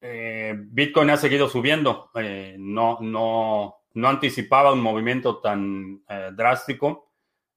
Bitcoin 0.00 1.10
ha 1.10 1.16
seguido 1.16 1.48
subiendo, 1.48 2.12
no, 2.58 2.98
no, 3.00 3.77
no 3.94 4.08
anticipaba 4.08 4.72
un 4.72 4.80
movimiento 4.80 5.38
tan 5.38 6.02
drástico 6.34 7.10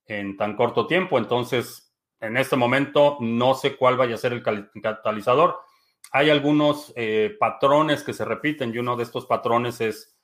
en 0.05 0.37
tan 0.37 0.55
corto 0.55 0.87
tiempo, 0.87 1.17
entonces 1.17 1.93
en 2.19 2.37
este 2.37 2.55
momento 2.55 3.17
no 3.19 3.53
sé 3.53 3.75
cuál 3.75 3.97
vaya 3.97 4.15
a 4.15 4.19
ser 4.19 4.33
el 4.33 4.43
catalizador. 4.81 5.57
Hay 6.11 6.29
algunos 6.29 6.93
patrones 7.39 8.03
que 8.03 8.13
se 8.13 8.25
repiten 8.25 8.73
y 8.73 8.79
uno 8.79 8.95
de 8.95 9.03
estos 9.03 9.25
patrones 9.25 9.81
es 9.81 10.15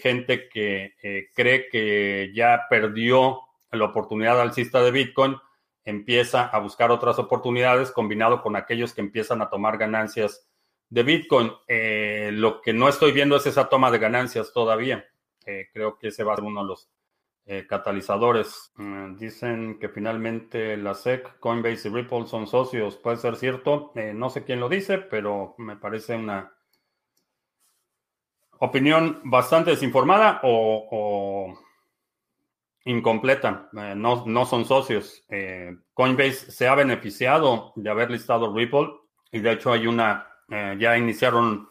gente 0.00 0.48
que 0.48 0.94
cree 1.34 1.68
que 1.68 2.32
ya 2.34 2.66
perdió 2.68 3.40
la 3.70 3.84
oportunidad 3.86 4.40
alcista 4.40 4.82
de 4.82 4.90
Bitcoin 4.90 5.36
empieza 5.84 6.44
a 6.44 6.58
buscar 6.58 6.90
otras 6.90 7.18
oportunidades 7.18 7.90
combinado 7.90 8.42
con 8.42 8.56
aquellos 8.56 8.94
que 8.94 9.00
empiezan 9.00 9.42
a 9.42 9.50
tomar 9.50 9.78
ganancias 9.78 10.48
de 10.88 11.02
Bitcoin. 11.02 11.52
Eh, 11.66 12.30
lo 12.32 12.60
que 12.60 12.72
no 12.72 12.88
estoy 12.88 13.12
viendo 13.12 13.36
es 13.36 13.46
esa 13.46 13.68
toma 13.68 13.90
de 13.90 13.98
ganancias 13.98 14.52
todavía. 14.52 15.04
Eh, 15.46 15.68
creo 15.72 15.98
que 15.98 16.08
ese 16.08 16.24
va 16.24 16.32
a 16.32 16.36
ser 16.36 16.44
uno 16.44 16.62
de 16.62 16.68
los 16.68 16.88
eh, 17.46 17.66
catalizadores. 17.68 18.72
Mm, 18.76 19.16
dicen 19.16 19.78
que 19.78 19.88
finalmente 19.88 20.76
la 20.76 20.94
SEC, 20.94 21.38
Coinbase 21.38 21.88
y 21.88 21.92
Ripple 21.92 22.26
son 22.26 22.46
socios. 22.46 22.96
Puede 22.96 23.16
ser 23.16 23.36
cierto. 23.36 23.92
no 24.14 24.30
sé 24.30 24.44
quién 24.44 24.60
lo 24.60 24.68
dice, 24.68 24.98
pero 24.98 25.54
me 25.58 25.76
parece 25.76 26.16
una 26.16 26.52
opinión 28.58 29.20
bastante 29.24 29.70
desinformada 29.70 30.40
o 30.44 31.58
incompleta, 32.84 33.68
eh, 33.76 33.94
no, 33.96 34.24
no, 34.26 34.46
son 34.46 34.64
socios. 34.64 35.24
Eh, 35.28 35.76
Coinbase 35.94 36.50
se 36.50 36.68
ha 36.68 36.74
beneficiado 36.74 37.72
de 37.76 37.90
haber 37.90 38.10
listado 38.10 38.54
Ripple 38.54 38.88
y 39.30 39.40
de 39.40 39.52
hecho 39.52 39.72
hay 39.72 39.86
una, 39.86 40.26
eh, 40.48 40.76
ya 40.78 40.96
iniciaron 40.96 41.68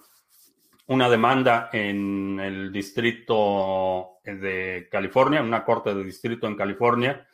una 0.91 1.09
demanda 1.09 1.69
en 1.71 2.37
el 2.37 2.69
distrito 2.69 4.17
de 4.25 4.89
California, 4.91 5.41
una 5.41 5.63
corte 5.63 5.95
de 5.95 6.03
distrito 6.03 6.47
en 6.47 6.57
California, 6.57 7.25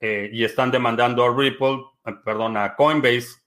y 0.00 0.44
están 0.44 0.70
demandando 0.70 1.24
a 1.24 1.36
Ripple, 1.36 1.82
perdón, 2.24 2.56
a 2.56 2.76
Coinbase 2.76 3.40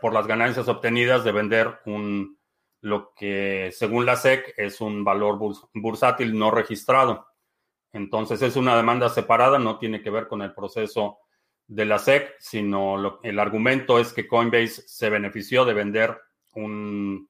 por 0.00 0.14
las 0.14 0.26
ganancias 0.26 0.68
obtenidas 0.68 1.22
de 1.22 1.32
vender 1.32 1.80
un, 1.84 2.38
lo 2.80 3.12
que 3.14 3.70
según 3.74 4.06
la 4.06 4.16
SEC 4.16 4.54
es 4.56 4.80
un 4.80 5.04
valor 5.04 5.38
bursátil 5.74 6.38
no 6.38 6.50
registrado. 6.50 7.26
Entonces 7.92 8.40
es 8.40 8.56
una 8.56 8.74
demanda 8.74 9.10
separada, 9.10 9.58
no 9.58 9.78
tiene 9.78 10.00
que 10.00 10.08
ver 10.08 10.28
con 10.28 10.40
el 10.40 10.54
proceso 10.54 11.18
de 11.66 11.84
la 11.84 11.98
SEC, 11.98 12.36
sino 12.38 13.20
el 13.22 13.38
argumento 13.38 13.98
es 13.98 14.14
que 14.14 14.26
Coinbase 14.26 14.88
se 14.88 15.10
benefició 15.10 15.66
de 15.66 15.74
vender 15.74 16.18
un 16.54 17.28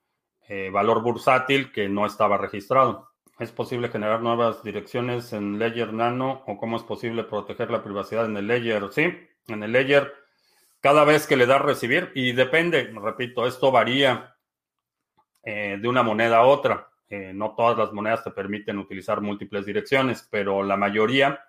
eh, 0.49 0.71
valor 0.71 1.03
bursátil 1.03 1.71
que 1.73 1.89
no 1.89 2.07
estaba 2.07 2.39
registrado. 2.39 3.11
¿Es 3.39 3.53
posible 3.53 3.91
generar 3.91 4.23
nuevas 4.23 4.63
direcciones 4.63 5.33
en 5.33 5.59
Ledger 5.59 5.93
Nano 5.93 6.43
o 6.47 6.57
cómo 6.57 6.77
es 6.77 6.83
posible 6.83 7.23
proteger 7.25 7.71
la 7.71 7.83
privacidad 7.83 8.25
en 8.25 8.37
el 8.37 8.47
Ledger? 8.47 8.91
Sí, 8.91 9.13
en 9.47 9.63
el 9.63 9.73
Ledger 9.73 10.13
cada 10.81 11.05
vez 11.05 11.27
que 11.27 11.37
le 11.37 11.47
das 11.47 11.61
recibir 11.61 12.11
y 12.15 12.33
depende, 12.33 12.93
repito, 12.95 13.47
esto 13.47 13.71
varía 13.71 14.37
eh, 15.43 15.77
de 15.81 15.89
una 15.89 16.03
moneda 16.03 16.39
a 16.39 16.47
otra. 16.47 16.89
Eh, 17.09 17.33
no 17.35 17.55
todas 17.55 17.77
las 17.77 17.93
monedas 17.93 18.25
te 18.25 18.31
permiten 18.31 18.79
utilizar 18.79 19.21
múltiples 19.21 19.67
direcciones, 19.67 20.27
pero 20.31 20.63
la 20.63 20.77
mayoría 20.77 21.45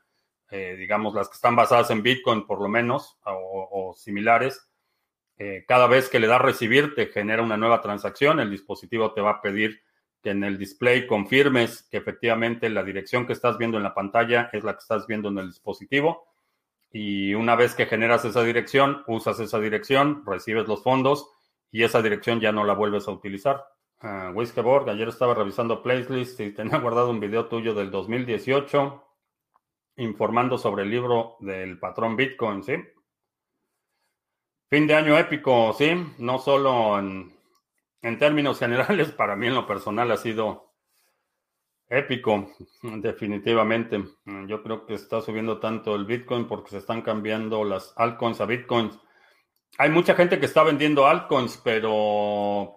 digamos, 0.52 1.14
las 1.14 1.30
que 1.30 1.36
están 1.36 1.56
basadas 1.56 1.92
en 1.92 2.02
Bitcoin 2.02 2.48
por 2.48 2.60
lo 2.60 2.68
menos, 2.68 3.20
o, 3.24 3.94
similares, 3.96 4.69
eh, 5.40 5.64
cada 5.66 5.88
vez 5.88 6.10
que 6.10 6.20
le 6.20 6.28
das 6.28 6.42
recibir 6.42 6.94
te 6.96 7.08
genera 7.08 7.42
una 7.42 7.56
nueva 7.56 7.82
transacción, 7.82 8.42
el 8.42 8.52
dispositivo 8.52 9.14
te 9.14 9.22
va 9.22 9.32
a 9.32 9.42
pedir 9.42 9.82
que 10.22 10.32
en 10.32 10.44
el 10.44 10.58
display 10.58 11.08
confirmes 11.08 11.88
que 11.90 11.96
efectivamente 11.96 12.70
la 12.70 12.84
dirección 12.84 13.26
que 13.26 13.32
estás 13.32 13.58
viendo 13.58 13.78
en 13.78 13.84
la 13.84 13.94
pantalla 13.94 14.50
es 14.52 14.66
la 14.66 14.74
que 14.74 14.80
estás 14.80 15.08
viendo 15.08 15.30
en 15.30 15.38
el 15.38 15.48
dispositivo. 15.48 16.28
Y 16.92 17.34
una 17.36 17.56
vez 17.56 17.74
que 17.74 17.86
generas 17.86 18.26
esa 18.26 18.44
dirección, 18.44 19.04
usas 19.08 19.40
esa 19.40 19.60
dirección, 19.62 20.24
recibes 20.26 20.68
los 20.68 20.84
fondos 20.84 21.30
y 21.72 21.84
esa 21.84 22.02
dirección 22.02 22.42
ya 22.42 22.52
no 22.52 22.66
la 22.66 22.74
vuelves 22.74 23.08
a 23.08 23.12
utilizar. 23.12 23.64
Uh, 24.02 24.90
ayer 24.90 25.08
estaba 25.08 25.36
revisando 25.36 25.82
playlist 25.82 26.40
y 26.42 26.52
tenía 26.54 26.80
guardado 26.80 27.12
un 27.12 27.22
video 27.22 27.46
tuyo 27.48 27.74
del 27.74 27.92
2018 27.92 29.06
informando 29.96 30.58
sobre 30.58 30.84
el 30.84 30.90
libro 30.90 31.38
del 31.40 31.80
patrón 31.80 32.16
Bitcoin, 32.18 32.64
¿sí? 32.64 32.74
Fin 34.70 34.86
de 34.86 34.94
año 34.94 35.18
épico, 35.18 35.74
sí, 35.74 35.90
no 36.20 36.38
solo 36.38 37.00
en, 37.00 37.34
términos 38.20 38.60
generales, 38.60 39.12
para 39.12 39.36
mí 39.36 39.48
en 39.48 39.56
lo 39.56 39.66
personal 39.66 40.12
ha 40.12 40.18
sido 40.18 40.74
épico, 41.90 42.52
definitivamente. 42.84 44.04
Yo 44.48 44.62
creo 44.62 44.86
que 44.86 44.94
está 44.94 45.22
subiendo 45.22 45.60
tanto 45.60 45.96
el 45.96 46.06
Bitcoin 46.06 46.48
porque 46.48 46.70
se 46.70 46.78
están 46.78 47.02
cambiando 47.02 47.64
las 47.64 47.94
altcoins 47.96 48.42
a 48.42 48.46
Bitcoins. 48.46 49.00
Hay 49.80 49.90
mucha 49.90 50.14
gente 50.14 50.40
que 50.40 50.46
está 50.46 50.62
vendiendo 50.62 51.08
altcoins, 51.08 51.58
pero 51.64 52.76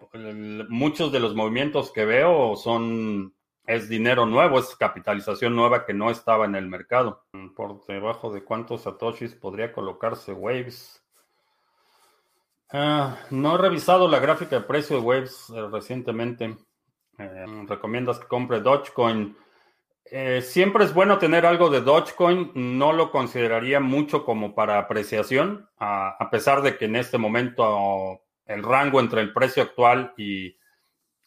muchos 0.71 1.13
de 1.13 1.21
los 1.21 1.35
movimientos 1.35 1.93
que 1.93 2.07
veo 2.07 2.57
son 2.57 3.35
es 3.67 3.89
dinero 3.91 4.25
nuevo, 4.25 4.59
es 4.59 4.75
capitalización 4.77 5.55
nueva 5.55 5.85
que 5.85 5.93
no 5.93 6.11
estaba 6.11 6.47
en 6.47 6.55
el 6.55 6.69
mercado. 6.69 7.27
Por 7.55 7.85
debajo 7.87 8.33
de 8.33 8.45
cuántos 8.45 8.83
satoshis 8.83 9.35
podría 9.35 9.73
colocarse 9.73 10.33
Waves. 10.33 11.02
Ah, 12.73 13.19
no 13.31 13.55
he 13.55 13.59
revisado 13.59 14.09
la 14.09 14.19
gráfica 14.19 14.57
de 14.57 14.67
precio 14.67 14.97
de 14.97 15.03
Waves 15.03 15.51
eh, 15.51 15.69
recientemente. 15.71 16.57
Eh, 17.19 17.65
recomiendas 17.69 18.19
que 18.19 18.27
compre 18.27 18.61
Dogecoin. 18.61 19.37
Eh, 20.05 20.43
siempre 20.43 20.85
es 20.85 20.93
bueno 20.95 21.19
tener 21.19 21.47
algo 21.47 21.71
de 21.71 21.83
Dogecoin. 21.83 22.53
No 22.55 22.93
lo 22.93 23.11
consideraría 23.11 23.81
mucho 23.81 24.25
como 24.25 24.55
para 24.55 24.79
apreciación, 24.79 25.69
a 25.79 26.29
pesar 26.31 26.63
de 26.63 26.77
que 26.77 26.87
en 26.87 26.97
este 26.97 27.19
momento 27.19 28.23
el 28.47 28.63
rango 28.63 29.01
entre 29.01 29.21
el 29.21 29.33
precio 29.33 29.63
actual 29.63 30.15
y 30.17 30.57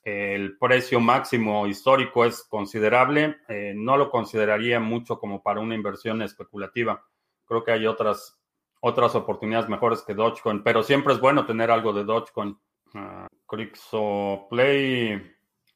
el 0.06 0.56
precio 0.60 1.00
máximo 1.00 1.66
histórico 1.66 2.26
es 2.26 2.44
considerable, 2.44 3.38
eh, 3.50 3.74
no 3.76 3.98
lo 3.98 4.12
consideraría 4.12 4.80
mucho 4.80 5.20
como 5.20 5.42
para 5.42 5.60
una 5.60 5.74
inversión 5.74 6.22
especulativa. 6.22 7.04
Creo 7.46 7.64
que 7.64 7.72
hay 7.72 7.88
otras, 7.88 8.40
otras 8.82 9.16
oportunidades 9.16 9.70
mejores 9.70 10.02
que 10.02 10.14
Dogecoin, 10.14 10.64
pero 10.64 10.84
siempre 10.84 11.14
es 11.14 11.20
bueno 11.20 11.46
tener 11.46 11.72
algo 11.72 11.94
de 11.94 12.04
Dogecoin. 12.04 12.58
Uh, 12.94 14.48
Play, 14.50 15.22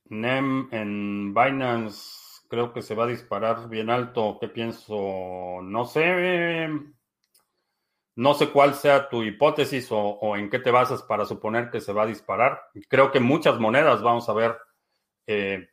NEM 0.05 0.69
en 0.71 1.33
Binance, 1.33 2.41
creo 2.49 2.73
que 2.73 2.81
se 2.81 2.95
va 2.95 3.03
a 3.03 3.07
disparar 3.07 3.69
bien 3.69 3.89
alto. 3.89 4.37
¿Qué 4.39 4.47
pienso? 4.47 5.59
No 5.61 5.85
sé. 5.85 6.69
No 8.15 8.33
sé 8.33 8.49
cuál 8.49 8.73
sea 8.73 9.07
tu 9.07 9.23
hipótesis 9.23 9.87
o, 9.91 10.35
en 10.35 10.49
qué 10.49 10.59
te 10.59 10.71
basas 10.71 11.03
para 11.03 11.25
suponer 11.25 11.69
que 11.69 11.79
se 11.79 11.93
va 11.93 12.03
a 12.03 12.07
disparar. 12.07 12.61
Creo 12.89 13.11
que 13.11 13.19
muchas 13.21 13.59
monedas 13.59 14.01
vamos 14.01 14.27
a 14.27 14.33
ver 14.33 14.57
eh, 15.25 15.69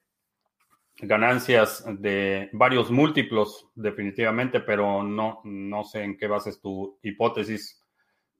ganancias 0.98 1.85
de 1.87 2.48
varios 2.52 2.90
múltiplos, 2.90 3.68
definitivamente, 3.74 4.61
pero 4.61 5.02
no, 5.02 5.40
no 5.44 5.85
sé 5.85 6.02
en 6.02 6.16
qué 6.16 6.26
bases 6.26 6.61
tu 6.61 6.98
hipótesis. 7.02 7.82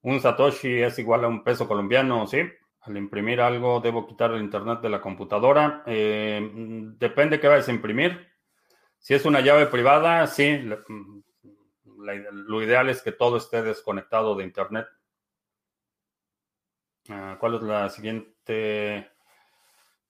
Un 0.03 0.21
Satoshi 0.21 0.83
es 0.83 0.99
igual 0.99 1.25
a 1.25 1.29
un 1.29 1.45
peso 1.45 1.69
colombiano, 1.69 2.27
¿sí? 2.27 2.41
Al 2.81 2.97
imprimir 2.97 3.41
algo, 3.41 3.81
debo 3.81 4.07
quitar 4.07 4.31
el 4.33 4.43
internet 4.43 4.81
de 4.81 4.89
la 4.89 5.01
computadora. 5.01 5.83
Eh, 5.87 6.41
depende 6.99 7.41
qué 7.41 7.49
vayas 7.49 7.69
a 7.69 7.73
imprimir. 7.73 8.27
Si 8.99 9.15
es 9.15 9.25
una 9.25 9.41
llave 9.41 9.67
privada, 9.67 10.27
sí, 10.27 10.63
lo 11.85 12.63
ideal 12.63 12.89
es 12.89 13.03
que 13.03 13.13
todo 13.13 13.37
esté 13.37 13.63
desconectado 13.63 14.35
de 14.35 14.45
Internet. 14.45 14.87
Ah, 17.09 17.37
¿Cuál 17.39 17.55
es 17.55 17.63
la 17.63 17.89
siguiente 17.89 19.11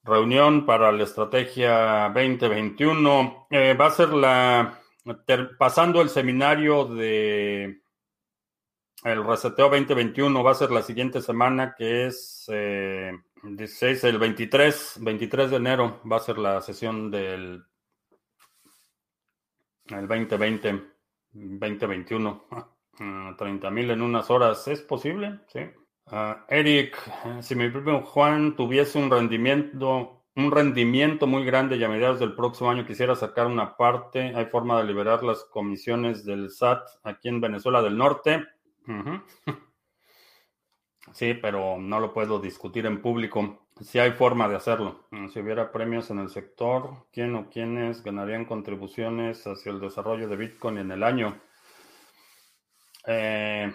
reunión 0.06 0.64
para 0.64 0.92
la 0.92 1.04
estrategia 1.04 2.10
2021? 2.14 3.48
Eh, 3.50 3.74
va 3.74 3.86
a 3.86 3.90
ser 3.90 4.10
la, 4.10 4.80
pasando 5.58 6.00
el 6.00 6.08
seminario 6.08 6.84
de 6.86 7.80
el 9.04 9.24
reseteo 9.24 9.68
2021, 9.68 10.42
va 10.42 10.50
a 10.50 10.54
ser 10.54 10.70
la 10.70 10.82
siguiente 10.82 11.20
semana 11.20 11.74
que 11.76 12.06
es 12.06 12.46
eh, 12.52 13.12
16, 13.42 14.04
el 14.04 14.18
23, 14.18 14.98
23 15.00 15.50
de 15.50 15.56
enero, 15.56 16.00
va 16.10 16.16
a 16.16 16.20
ser 16.20 16.38
la 16.38 16.60
sesión 16.60 17.10
del 17.10 17.64
el 19.88 20.08
2020. 20.08 20.96
2021. 21.32 22.44
30 23.36 23.70
mil 23.70 23.90
en 23.90 24.02
unas 24.02 24.30
horas. 24.30 24.66
¿Es 24.68 24.80
posible? 24.80 25.40
Sí. 25.48 25.60
Ah, 26.08 26.44
Eric, 26.48 26.96
si 27.42 27.56
mi 27.56 27.68
primo 27.68 28.00
Juan 28.02 28.54
tuviese 28.54 28.96
un 28.96 29.10
rendimiento, 29.10 30.22
un 30.36 30.52
rendimiento 30.52 31.26
muy 31.26 31.44
grande 31.44 31.76
y 31.76 31.82
a 31.82 31.88
mediados 31.88 32.20
del 32.20 32.36
próximo 32.36 32.70
año 32.70 32.86
quisiera 32.86 33.16
sacar 33.16 33.48
una 33.48 33.76
parte, 33.76 34.32
¿hay 34.36 34.46
forma 34.46 34.78
de 34.78 34.86
liberar 34.86 35.24
las 35.24 35.42
comisiones 35.44 36.24
del 36.24 36.50
SAT 36.50 36.86
aquí 37.02 37.28
en 37.28 37.40
Venezuela 37.40 37.82
del 37.82 37.96
Norte? 37.96 38.46
Sí, 41.12 41.34
pero 41.34 41.76
no 41.78 41.98
lo 41.98 42.12
puedo 42.12 42.38
discutir 42.38 42.86
en 42.86 43.02
público. 43.02 43.66
Si 43.80 43.98
hay 43.98 44.12
forma 44.12 44.48
de 44.48 44.56
hacerlo. 44.56 45.08
Si 45.32 45.40
hubiera 45.40 45.72
premios 45.72 46.10
en 46.10 46.20
el 46.20 46.30
sector, 46.30 47.08
¿quién 47.12 47.34
o 47.34 47.50
quiénes 47.50 48.02
ganarían 48.04 48.44
contribuciones 48.44 49.44
hacia 49.46 49.72
el 49.72 49.80
desarrollo 49.80 50.28
de 50.28 50.36
Bitcoin 50.36 50.78
en 50.78 50.92
el 50.92 51.02
año? 51.02 51.40
Eh, 53.06 53.72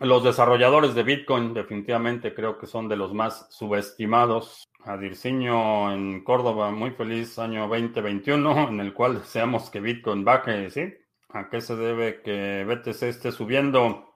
los 0.00 0.24
desarrolladores 0.24 0.94
de 0.94 1.02
Bitcoin 1.02 1.52
definitivamente 1.52 2.32
creo 2.32 2.58
que 2.58 2.66
son 2.66 2.88
de 2.88 2.96
los 2.96 3.12
más 3.12 3.46
subestimados. 3.50 4.66
Adirciño 4.82 5.92
en 5.92 6.24
Córdoba, 6.24 6.70
muy 6.70 6.90
feliz 6.92 7.38
año 7.38 7.68
2021, 7.68 8.68
en 8.70 8.80
el 8.80 8.94
cual 8.94 9.18
deseamos 9.18 9.68
que 9.68 9.80
Bitcoin 9.80 10.24
baje, 10.24 10.70
¿sí? 10.70 10.94
¿A 11.28 11.50
qué 11.50 11.60
se 11.60 11.76
debe 11.76 12.22
que 12.22 12.64
BTC 12.64 13.02
esté 13.02 13.30
subiendo? 13.30 14.14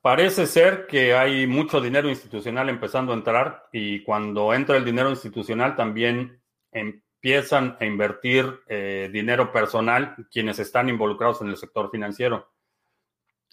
Parece 0.00 0.48
ser 0.48 0.88
que 0.88 1.14
hay 1.14 1.46
mucho 1.46 1.80
dinero 1.80 2.08
institucional 2.08 2.68
empezando 2.68 3.12
a 3.12 3.16
entrar 3.16 3.68
y 3.72 4.02
cuando 4.02 4.52
entra 4.52 4.76
el 4.76 4.84
dinero 4.84 5.10
institucional 5.10 5.76
también 5.76 6.42
empiezan 6.72 7.76
a 7.78 7.84
invertir 7.84 8.52
eh, 8.66 9.08
dinero 9.12 9.52
personal 9.52 10.16
quienes 10.28 10.58
están 10.58 10.88
involucrados 10.88 11.40
en 11.42 11.50
el 11.50 11.56
sector 11.56 11.88
financiero. 11.88 12.50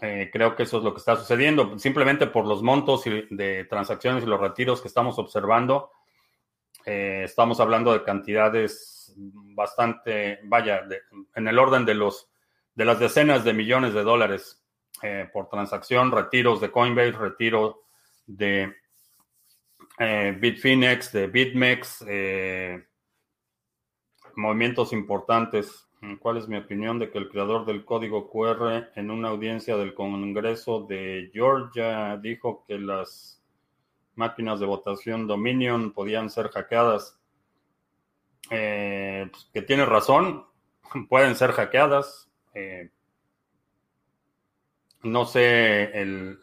Eh, 0.01 0.29
creo 0.31 0.55
que 0.55 0.63
eso 0.63 0.77
es 0.77 0.83
lo 0.83 0.93
que 0.93 0.99
está 0.99 1.15
sucediendo. 1.15 1.77
Simplemente 1.77 2.27
por 2.27 2.45
los 2.45 2.63
montos 2.63 3.03
de 3.03 3.65
transacciones 3.65 4.23
y 4.23 4.27
los 4.27 4.39
retiros 4.39 4.81
que 4.81 4.87
estamos 4.87 5.19
observando, 5.19 5.91
eh, 6.85 7.23
estamos 7.25 7.59
hablando 7.59 7.91
de 7.91 8.03
cantidades 8.03 9.13
bastante, 9.17 10.39
vaya, 10.43 10.83
en 11.35 11.47
el 11.47 11.59
orden 11.59 11.85
de 11.85 11.95
los 11.95 12.27
de 12.73 12.85
las 12.85 12.99
decenas 12.99 13.43
de 13.43 13.51
millones 13.51 13.93
de 13.93 14.03
dólares 14.03 14.63
eh, 15.01 15.27
por 15.33 15.49
transacción, 15.49 16.11
retiros 16.11 16.61
de 16.61 16.71
Coinbase, 16.71 17.11
retiro 17.11 17.83
de 18.25 18.73
Bitfinex, 20.39 21.11
de 21.11 21.27
BitMEX, 21.27 22.05
movimientos 24.35 24.93
importantes. 24.93 25.87
¿Cuál 26.19 26.37
es 26.37 26.47
mi 26.47 26.55
opinión 26.57 26.97
de 26.97 27.11
que 27.11 27.17
el 27.17 27.29
creador 27.29 27.65
del 27.65 27.83
código 27.83 28.29
QR 28.29 28.89
en 28.95 29.11
una 29.11 29.29
audiencia 29.29 29.75
del 29.75 29.93
Congreso 29.93 30.85
de 30.87 31.29
Georgia 31.33 32.17
dijo 32.17 32.63
que 32.67 32.79
las 32.79 33.43
máquinas 34.15 34.59
de 34.59 34.65
votación 34.65 35.27
Dominion 35.27 35.91
podían 35.91 36.29
ser 36.29 36.49
hackeadas? 36.49 37.19
eh, 38.49 39.27
pues, 39.31 39.49
que 39.53 39.61
tiene 39.61 39.85
razón, 39.85 40.45
pueden 41.09 41.35
ser 41.35 41.51
hackeadas. 41.51 42.29
Eh, 42.53 42.89
no 45.03 45.25
sé 45.25 45.91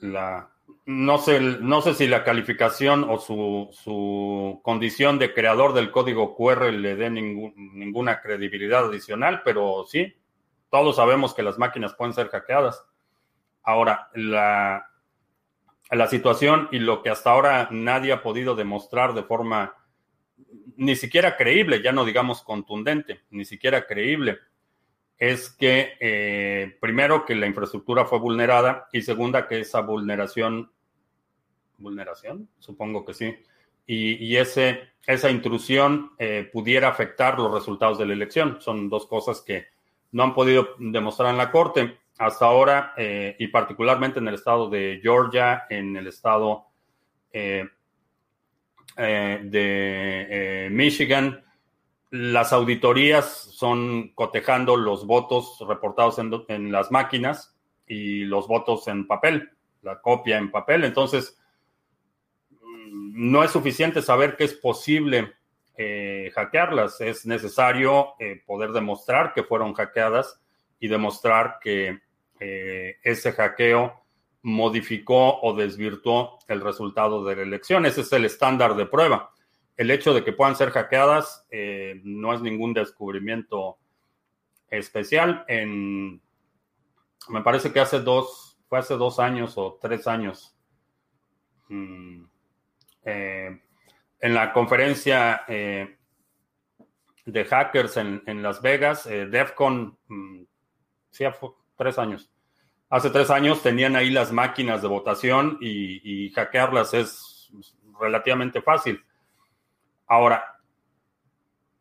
la 0.01 0.51
no 0.87 1.19
sé, 1.19 1.41
no 1.41 1.83
sé 1.83 1.95
si 1.95 2.07
la 2.07 2.25
calificación 2.25 3.05
o 3.09 3.19
su, 3.19 3.69
su, 3.73 4.61
condición 4.63 5.19
de 5.19 5.35
creador 5.35 5.75
del 5.75 5.91
código 5.91 6.37
QR 6.37 6.73
le 6.73 6.97
dé 6.97 7.11
ninguna 7.11 8.21
credibilidad 8.21 8.87
adicional, 8.87 9.43
pero 9.45 9.85
sí, 9.87 10.15
todos 10.71 10.97
sabemos 10.97 11.35
que 11.35 11.43
las 11.43 11.59
máquinas 11.59 11.95
pueden 11.95 12.15
ser 12.15 12.29
hackeadas. 12.29 12.85
Ahora, 13.63 14.11
la, 14.15 14.89
la 15.91 16.07
situación 16.07 16.69
y 16.71 16.79
lo 16.79 17.03
que 17.03 17.11
hasta 17.11 17.31
ahora 17.31 17.69
nadie 17.71 18.13
ha 18.13 18.23
podido 18.23 18.55
demostrar 18.55 19.15
de 19.15 19.23
forma 19.25 19.75
ni 20.77 20.95
siquiera 20.95 21.37
creíble, 21.37 21.83
ya 21.83 21.93
no 21.93 22.05
digamos 22.05 22.43
contundente, 22.43 23.23
ni 23.31 23.45
siquiera 23.45 23.87
creíble, 23.87 24.39
es 25.19 25.51
que 25.51 25.95
eh, 26.01 26.77
primero 26.81 27.25
que 27.25 27.35
la 27.35 27.47
infraestructura 27.47 28.05
fue 28.05 28.19
vulnerada 28.19 28.89
y 28.93 29.03
segunda 29.03 29.49
que 29.49 29.61
esa 29.61 29.81
vulneración, 29.81 30.71
vulneración, 31.79 32.49
supongo 32.59 33.05
que 33.05 33.15
sí, 33.15 33.35
y, 33.89 34.37
ese, 34.37 34.81
esa 35.07 35.31
intrusión 35.31 36.11
eh, 36.19 36.51
pudiera 36.53 36.89
afectar 36.89 37.39
los 37.39 37.55
resultados 37.55 37.99
de 37.99 38.07
la 38.07 38.15
elección. 38.15 38.61
Son 38.61 38.89
dos 38.89 39.07
cosas 39.07 39.43
que 39.43 39.69
no 40.11 40.25
han 40.25 40.35
podido 40.35 40.71
demostrar 40.81 41.31
en 41.31 41.39
la 41.39 41.53
Corte 41.53 41.97
hasta 42.19 42.47
ahora, 42.47 42.95
eh, 42.97 43.37
y 43.39 43.47
particularmente 43.47 44.19
en 44.19 44.27
el 44.27 44.35
estado 44.35 44.69
de 44.69 44.99
Georgia, 45.01 45.67
en 45.71 45.97
el 45.97 46.09
estado 46.09 46.67
de 47.33 47.71
Michigan, 50.73 51.46
las 52.11 52.53
auditorías 52.53 53.27
son 53.27 54.13
cotejando 54.15 54.77
los 54.77 55.07
votos 55.07 55.59
reportados 55.67 56.19
en, 56.49 56.73
las 56.73 56.91
máquinas 56.91 57.57
y 57.87 58.25
los 58.25 58.47
votos 58.47 58.87
en 58.89 59.07
papel, 59.07 59.51
la 59.83 60.01
copia 60.01 60.39
en 60.39 60.51
papel. 60.51 60.85
Entonces, 60.85 61.39
mm, 62.51 63.31
no 63.31 63.43
es 63.43 63.51
suficiente 63.51 64.03
saber 64.03 64.37
que 64.37 64.45
es 64.45 64.55
posible 64.55 65.35
eh, 65.77 66.31
hackearlas, 66.35 67.01
es 67.01 67.27
necesario 67.27 68.15
eh, 68.19 68.43
poder 68.47 68.71
demostrar 68.71 69.35
que 69.35 69.43
fueron 69.43 69.75
hackeadas 69.75 70.41
y 70.81 70.89
demostrar 70.89 71.59
que 71.61 72.01
eh, 72.41 72.97
ese 73.03 73.33
hackeo 73.33 74.05
modificó 74.43 75.41
o 75.41 75.55
desvirtuó 75.55 76.39
el 76.47 76.61
resultado 76.61 77.25
de 77.25 77.37
la 77.37 77.43
elección. 77.43 77.85
Ese 77.85 78.03
es 78.03 78.13
el 78.13 78.25
estándar 78.25 78.77
de 78.77 78.87
prueba 78.87 79.33
el 79.77 79.91
hecho 79.91 80.15
de 80.15 80.25
que 80.25 80.33
puedan 80.33 80.57
ser 80.57 80.71
hackeadas 80.71 81.47
eh, 81.51 82.01
no 82.03 82.33
es 82.33 82.41
ningún 82.41 82.73
descubrimiento 82.73 83.79
especial. 84.69 85.45
Me 87.29 87.41
parece 87.43 87.73
que 87.73 87.81
hace 87.81 88.01
dos, 88.01 88.59
fue 88.69 88.79
hace 88.79 88.95
dos 88.95 89.19
años 89.19 89.55
o 89.59 89.79
tres 89.81 90.07
años, 90.07 90.57
mm, 91.69 92.25
eh, 93.05 93.61
en 94.21 94.35
la 94.35 94.53
conferencia 94.53 95.43
eh, 95.47 95.97
de 97.27 97.45
hackers 97.45 97.97
en, 97.99 98.43
Las 98.43 98.63
Vegas, 98.63 99.05
DEFCON, 99.05 99.99
mm, 100.09 100.43
sí, 101.11 101.25
tres 101.77 101.99
años. 101.99 102.31
Hace 102.89 103.11
tres 103.11 103.31
años 103.31 103.63
tenían 103.63 103.97
ahí 103.97 104.11
las 104.11 104.33
máquinas 104.33 104.81
de 104.81 104.89
votación 104.89 105.59
y 105.61 106.31
hackearlas 106.31 106.95
es 106.95 107.51
relativamente 107.99 108.63
fácil 108.63 109.03
Ahora, 110.07 110.61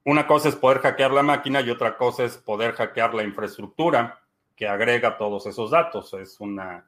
una 0.03 0.27
cosa 0.27 0.49
es 0.49 0.55
poder 0.55 0.79
hackear 0.79 1.11
la 1.11 1.23
máquina 1.23 1.61
y 1.61 1.69
otra 1.69 1.97
cosa 1.97 2.23
es 2.23 2.37
poder 2.37 2.73
hackear 2.73 3.13
la 3.13 3.23
infraestructura 3.23 4.19
que 4.55 4.67
agrega 4.67 5.17
todos 5.17 5.45
esos 5.47 5.71
datos. 5.71 6.13
Es 6.13 6.39
una 6.39 6.87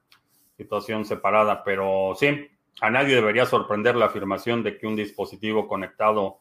situación 0.55 1.05
separada, 1.05 1.63
pero 1.63 2.13
sí, 2.15 2.47
a 2.81 2.89
nadie 2.89 3.15
debería 3.15 3.45
sorprender 3.45 3.95
la 3.95 4.05
afirmación 4.05 4.63
de 4.63 4.77
que 4.77 4.87
un 4.87 4.95
dispositivo 4.95 5.67
conectado 5.67 6.39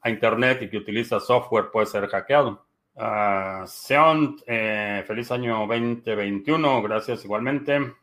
a 0.00 0.10
Internet 0.10 0.62
y 0.62 0.70
que 0.70 0.78
utiliza 0.78 1.20
software 1.20 1.70
puede 1.70 1.86
ser 1.86 2.06
hackeado. 2.08 2.66
Uh, 2.94 3.66
Sean, 3.66 4.36
eh, 4.46 5.04
feliz 5.06 5.30
año 5.30 5.66
2021, 5.66 6.82
gracias 6.82 7.24
igualmente. 7.24 7.94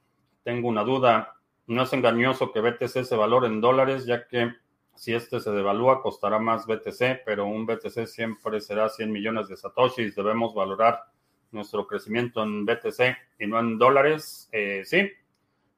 Tengo 0.43 0.67
una 0.67 0.83
duda, 0.83 1.33
no 1.67 1.83
es 1.83 1.93
engañoso 1.93 2.51
que 2.51 2.61
BTC 2.61 3.03
se 3.03 3.15
valore 3.15 3.47
en 3.47 3.59
dólares, 3.59 4.05
ya 4.05 4.27
que 4.27 4.53
si 4.95 5.13
este 5.13 5.39
se 5.39 5.51
devalúa, 5.51 6.01
costará 6.01 6.39
más 6.39 6.65
BTC, 6.65 7.23
pero 7.25 7.45
un 7.45 7.65
BTC 7.65 8.05
siempre 8.05 8.61
será 8.61 8.89
100 8.89 9.11
millones 9.11 9.47
de 9.47 9.57
satoshis. 9.57 10.15
Debemos 10.15 10.53
valorar 10.53 11.03
nuestro 11.51 11.87
crecimiento 11.87 12.43
en 12.43 12.65
BTC 12.65 13.17
y 13.39 13.47
no 13.47 13.59
en 13.59 13.77
dólares. 13.77 14.49
Eh, 14.51 14.83
sí, 14.85 15.11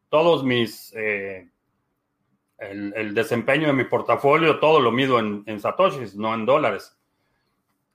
todos 0.09 0.43
mis, 0.43 0.93
eh, 0.95 1.47
el, 2.57 3.13
desempeño 3.13 3.67
de 3.67 3.73
mi 3.73 3.85
portafolio, 3.85 4.59
todo 4.59 4.79
lo 4.79 4.91
mido 4.91 5.19
en, 5.19 5.59
satoshis, 5.59 6.15
no 6.15 6.33
en 6.33 6.45
dólares. 6.45 6.97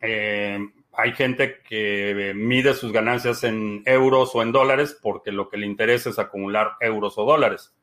Eh, 0.00 0.58
hay 0.92 1.12
gente 1.12 1.60
que 1.60 2.32
mide 2.34 2.74
sus 2.74 2.92
ganancias 2.92 3.44
en 3.44 3.82
euros 3.86 4.34
o 4.34 4.42
en 4.42 4.52
dólares 4.52 4.98
porque 5.00 5.30
lo 5.30 5.48
que 5.48 5.56
le 5.56 5.66
interesa 5.66 6.10
es 6.10 6.18
acumular 6.18 6.72
euros 6.80 7.16
o 7.18 7.24
dólares. 7.24 7.74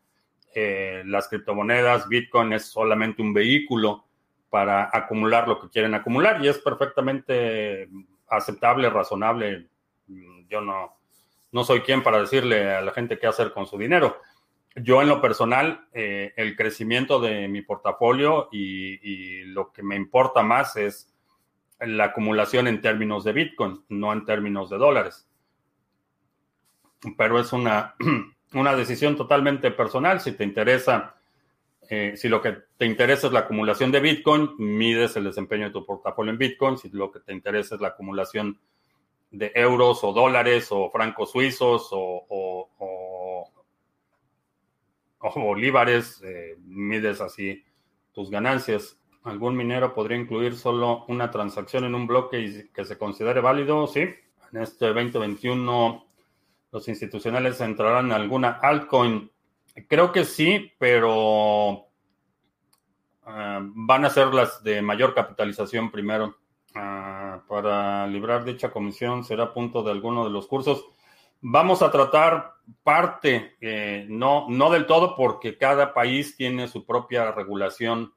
Eh, 0.53 1.03
las 1.05 1.27
criptomonedas, 1.27 2.07
Bitcoin 2.07 2.53
es 2.53 2.65
solamente 2.65 3.21
un 3.21 3.33
vehículo 3.33 4.05
para 4.49 4.89
acumular 4.91 5.47
lo 5.47 5.59
que 5.59 5.69
quieren 5.69 5.93
acumular 5.93 6.43
y 6.43 6.47
es 6.47 6.57
perfectamente 6.59 7.89
aceptable, 8.29 8.89
razonable. 8.89 9.67
Yo 10.49 10.61
no, 10.61 10.97
no 11.51 11.63
soy 11.63 11.81
quien 11.81 12.03
para 12.03 12.19
decirle 12.19 12.73
a 12.73 12.81
la 12.81 12.91
gente 12.91 13.19
qué 13.19 13.27
hacer 13.27 13.51
con 13.53 13.67
su 13.67 13.77
dinero. 13.77 14.21
Yo 14.75 15.01
en 15.01 15.09
lo 15.09 15.21
personal, 15.21 15.87
eh, 15.91 16.33
el 16.35 16.55
crecimiento 16.55 17.19
de 17.19 17.47
mi 17.47 17.63
portafolio 17.63 18.47
y, 18.51 19.43
lo 19.45 19.71
que 19.71 19.81
me 19.81 19.95
importa 19.95 20.43
más 20.43 20.75
es 20.75 21.11
la 21.79 22.05
acumulación 22.05 22.67
en 22.67 22.81
términos 22.81 23.23
de 23.23 23.33
Bitcoin, 23.33 23.83
no 23.89 24.13
en 24.13 24.23
términos 24.23 24.69
de 24.69 24.77
dólares. 24.77 25.27
Pero 27.17 27.39
es 27.39 27.53
una 27.53 27.95
una 28.53 28.75
decisión 28.75 29.15
totalmente 29.15 29.71
personal. 29.71 30.19
Si 30.19 30.31
te 30.33 30.43
interesa, 30.43 31.15
eh, 31.89 32.13
si 32.15 32.29
lo 32.29 32.41
que 32.41 32.57
te 32.77 32.85
interesa 32.85 33.27
es 33.27 33.33
la 33.33 33.41
acumulación 33.41 33.91
de 33.91 33.99
Bitcoin, 33.99 34.51
mides 34.57 35.15
el 35.15 35.25
desempeño 35.25 35.65
de 35.65 35.71
tu 35.71 35.85
portafolio 35.85 36.31
en 36.31 36.37
Bitcoin. 36.37 36.77
Si 36.77 36.89
lo 36.89 37.11
que 37.11 37.19
te 37.19 37.33
interesa 37.33 37.75
es 37.75 37.81
la 37.81 37.89
acumulación 37.89 38.59
de 39.31 39.51
euros 39.55 40.03
o 40.03 40.13
dólares 40.13 40.67
o 40.71 40.89
francos 40.89 41.31
suizos 41.31 41.89
o, 41.91 42.25
o, 42.29 43.51
bolívares, 45.35 46.21
eh, 46.23 46.55
mides 46.65 47.19
así 47.21 47.63
tus 48.13 48.29
ganancias. 48.29 48.97
¿Algún 49.23 49.57
minero 49.57 49.93
podría 49.93 50.17
incluir 50.17 50.55
solo 50.55 51.03
una 51.09 51.29
transacción 51.31 51.83
en 51.83 51.95
un 51.95 52.07
bloque 52.07 52.69
que 52.73 52.85
se 52.85 52.97
considere 52.97 53.41
válido? 53.41 53.85
Sí. 53.87 54.07
En 54.53 54.61
este 54.61 54.85
2021 54.85 56.06
los 56.71 56.87
institucionales 56.87 57.61
entrarán 57.61 58.07
en 58.07 58.11
alguna 58.13 58.59
altcoin. 58.61 59.31
Creo 59.87 60.11
que 60.11 60.25
sí, 60.25 60.73
pero 60.79 61.87
ah, 63.23 63.59
van 63.61 64.05
a 64.05 64.09
ser 64.09 64.33
las 64.33 64.63
de 64.63 64.81
mayor 64.81 65.13
capitalización 65.13 65.91
primero. 65.91 66.37
Ah, 66.75 67.43
para 67.47 68.05
librar 68.07 68.43
dicha 68.43 68.71
comisión 68.71 69.23
será 69.23 69.53
punto 69.53 69.81
de 69.83 69.91
alguno 69.91 70.23
de 70.25 70.31
los 70.31 70.47
cursos. 70.47 70.85
Vamos 71.41 71.81
a 71.81 71.91
tratar 71.91 72.53
parte, 72.83 73.55
eh, 73.61 74.05
no, 74.09 74.47
no 74.49 74.69
del 74.69 74.85
todo, 74.85 75.15
porque 75.15 75.57
cada 75.57 75.93
país 75.93 76.35
tiene 76.35 76.67
su 76.67 76.85
propia 76.85 77.31
regulación 77.31 78.13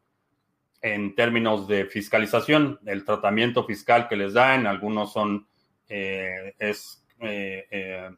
en 0.82 1.14
términos 1.14 1.68
de 1.68 1.84
fiscalización. 1.84 2.80
El 2.86 3.04
tratamiento 3.04 3.64
fiscal 3.64 4.08
que 4.08 4.16
les 4.16 4.32
da 4.32 4.54
en 4.54 4.66
algunos 4.66 5.12
son 5.12 5.46
eh, 5.88 6.54
es 6.58 7.04
eh, 7.20 8.10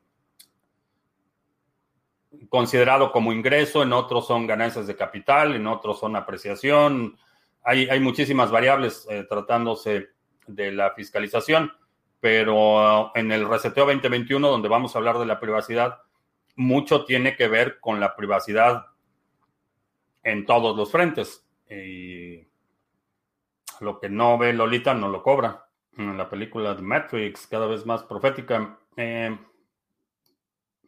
considerado 2.48 3.12
como 3.12 3.32
ingreso, 3.32 3.82
en 3.82 3.92
otros 3.92 4.26
son 4.26 4.46
ganancias 4.46 4.86
de 4.86 4.96
capital, 4.96 5.54
en 5.54 5.66
otros 5.66 6.00
son 6.00 6.16
apreciación. 6.16 7.16
Hay, 7.62 7.88
hay 7.88 8.00
muchísimas 8.00 8.50
variables 8.50 9.06
eh, 9.10 9.24
tratándose 9.28 10.08
de 10.46 10.72
la 10.72 10.90
fiscalización, 10.92 11.72
pero 12.20 13.04
uh, 13.04 13.10
en 13.14 13.32
el 13.32 13.48
reseteo 13.48 13.86
2021, 13.86 14.48
donde 14.48 14.68
vamos 14.68 14.94
a 14.94 14.98
hablar 14.98 15.18
de 15.18 15.26
la 15.26 15.40
privacidad, 15.40 15.98
mucho 16.56 17.04
tiene 17.04 17.36
que 17.36 17.48
ver 17.48 17.80
con 17.80 18.00
la 18.00 18.14
privacidad 18.16 18.86
en 20.22 20.46
todos 20.46 20.76
los 20.76 20.90
frentes. 20.90 21.46
Y 21.70 22.46
lo 23.80 23.98
que 23.98 24.08
no 24.08 24.38
ve 24.38 24.52
Lolita 24.52 24.94
no 24.94 25.08
lo 25.08 25.22
cobra. 25.22 25.66
En 25.96 26.16
la 26.16 26.28
película 26.28 26.74
de 26.74 26.82
Matrix, 26.82 27.46
cada 27.46 27.66
vez 27.66 27.84
más 27.84 28.02
profética. 28.02 28.78
Eh, 28.96 29.36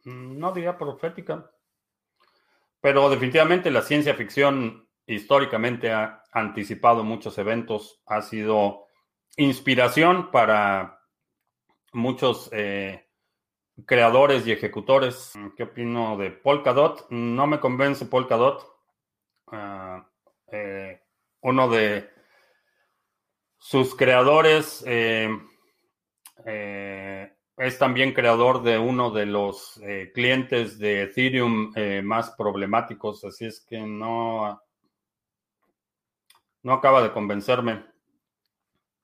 no 0.05 0.53
diría 0.53 0.79
profética, 0.79 1.51
pero 2.81 3.09
definitivamente 3.09 3.71
la 3.71 3.83
ciencia 3.83 4.15
ficción 4.15 4.89
históricamente 5.07 5.91
ha 5.91 6.23
anticipado 6.33 7.05
muchos 7.05 7.37
eventos, 7.39 8.03
ha 8.07 8.23
sido 8.23 8.87
inspiración 9.37 10.31
para 10.31 11.01
muchos 11.93 12.49
eh, 12.53 13.09
creadores 13.87 14.47
y 14.47 14.53
ejecutores. 14.53 15.33
¿Qué 15.57 15.65
opino 15.65 16.17
de 16.17 16.31
Polkadot? 16.31 17.07
No 17.11 17.47
me 17.47 17.61
convence 17.61 18.07
Polkadot. 18.07 18.67
Ah, 19.49 20.09
eh, 20.51 21.03
uno 21.41 21.69
de 21.69 22.11
sus 23.59 23.95
creadores 23.95 24.85
eh, 24.87 25.29
es 27.57 27.79
también 27.79 28.13
creador 28.13 28.63
de 28.63 28.79
uno 28.79 29.11
de 29.11 29.27
los 29.27 29.81
clientes 30.13 30.79
de 30.79 31.03
Ethereum 31.03 31.73
más 32.03 32.31
problemáticos, 32.33 33.25
así 33.25 33.47
es 33.47 33.61
que 33.61 33.81
no, 33.81 34.61
no 36.63 36.73
acaba 36.73 37.03
de 37.03 37.13
convencerme. 37.13 37.85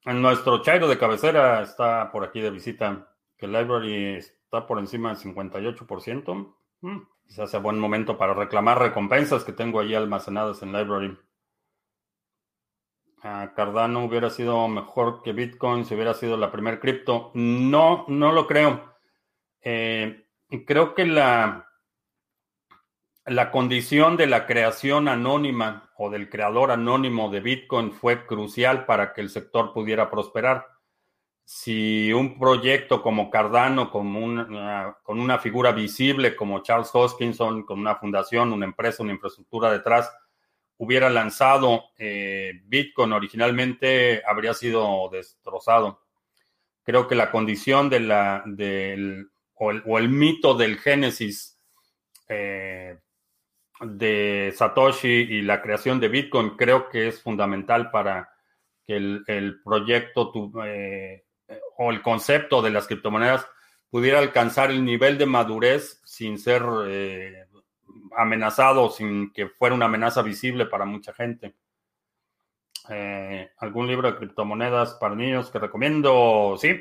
En 0.07 0.23
nuestro 0.23 0.63
Chairo 0.63 0.89
de 0.89 0.99
cabecera 0.99 1.63
está 1.63 2.11
por 2.11 2.25
aquí 2.25 2.41
de 2.41 2.51
visita, 2.51 3.15
que 3.37 3.45
el 3.47 3.53
library 3.53 4.17
está 4.17 4.67
por 4.67 4.79
encima 4.79 5.15
del 5.15 5.19
58%. 5.19 6.55
Mm, 6.81 6.99
quizás 7.27 7.51
sea 7.51 7.61
buen 7.61 7.79
momento 7.79 8.17
para 8.17 8.33
reclamar 8.33 8.79
recompensas 8.79 9.45
que 9.45 9.53
tengo 9.53 9.79
allí 9.79 9.95
almacenadas 9.95 10.63
en 10.63 10.73
library. 10.73 11.19
Ah, 13.23 13.53
Cardano 13.55 14.05
hubiera 14.05 14.31
sido 14.31 14.67
mejor 14.69 15.23
que 15.23 15.33
Bitcoin 15.33 15.85
si 15.85 15.95
hubiera 15.95 16.15
sido 16.15 16.37
la 16.39 16.51
primer 16.51 16.81
cripto. 16.81 17.31
No, 17.35 18.07
no 18.09 18.33
lo 18.33 18.47
creo. 18.47 18.95
Eh, 19.61 20.27
creo 20.67 20.95
que 20.95 21.05
la, 21.05 21.69
la 23.27 23.51
condición 23.51 24.17
de 24.17 24.27
la 24.27 24.47
creación 24.47 25.07
anónima 25.07 25.91
o 25.99 26.09
del 26.09 26.31
creador 26.31 26.71
anónimo 26.71 27.29
de 27.31 27.41
Bitcoin 27.41 27.93
fue 27.93 28.25
crucial 28.25 28.87
para 28.87 29.13
que 29.13 29.21
el 29.21 29.29
sector 29.29 29.75
pudiera 29.75 30.11
prosperar. 30.11 30.67
Si 31.45 32.13
un 32.15 32.39
proyecto 32.39 33.03
como 33.03 33.29
Cardano, 33.29 33.91
como 33.91 34.21
una, 34.21 34.97
con 35.03 35.21
una 35.21 35.39
figura 35.39 35.73
visible 35.73 36.37
como 36.37 36.63
Charles 36.63 36.91
Hoskinson, 36.95 37.65
con 37.65 37.81
una 37.81 37.97
fundación, 37.97 38.53
una 38.53 38.65
empresa, 38.65 39.03
una 39.03 39.13
infraestructura 39.13 39.71
detrás, 39.71 40.11
hubiera 40.81 41.11
lanzado 41.11 41.91
eh, 41.99 42.63
Bitcoin 42.65 43.13
originalmente, 43.13 44.23
habría 44.27 44.55
sido 44.55 45.11
destrozado. 45.13 46.01
Creo 46.83 47.07
que 47.07 47.15
la 47.15 47.31
condición 47.31 47.91
de 47.91 48.01
la, 48.01 48.43
del, 48.47 49.29
o, 49.57 49.99
el, 49.99 50.09
mito 50.09 50.55
del 50.55 50.79
génesis 50.79 51.61
eh, 52.31 52.99
de 53.83 54.55
Satoshi 54.57 55.09
y 55.09 55.43
la 55.43 55.61
creación 55.61 56.01
de 56.01 56.09
Bitcoin 56.09 56.57
creo 56.57 56.89
que 56.89 57.09
es 57.09 57.21
fundamental 57.21 57.91
para 57.91 58.31
que 58.87 58.97
el, 58.97 59.61
proyecto 59.63 60.33
eh, 60.65 61.27
o 61.77 61.91
el 61.91 62.01
concepto 62.01 62.63
de 62.63 62.71
las 62.71 62.87
criptomonedas 62.87 63.47
pudiera 63.91 64.19
alcanzar 64.19 64.71
el 64.71 64.83
nivel 64.83 65.19
de 65.19 65.27
madurez 65.27 66.01
sin 66.07 66.39
ser 66.39 66.63
amenazado, 68.17 68.91
sin 68.91 69.33
que 69.33 69.49
fuera 69.49 69.75
una 69.75 69.87
amenaza 69.87 70.23
visible 70.23 70.67
para 70.67 70.85
mucha 70.85 71.13
gente. 71.13 71.57
Eh, 72.89 73.51
¿Algún 73.59 73.87
libro 73.87 74.11
de 74.11 74.19
criptomonedas 74.19 74.95
para 74.95 75.15
niños 75.15 75.51
que 75.51 75.59
recomiendo? 75.59 76.57
Sí. 76.59 76.81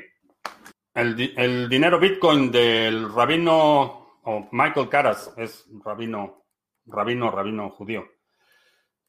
El, 0.94 1.34
el 1.36 1.68
dinero 1.68 2.00
Bitcoin 2.00 2.50
del 2.50 3.12
rabino 3.12 4.18
o 4.22 4.48
Michael 4.50 4.88
Caras 4.88 5.32
es 5.36 5.66
rabino 5.84 6.40
rabino, 6.90 7.30
rabino 7.30 7.70
judío. 7.70 8.04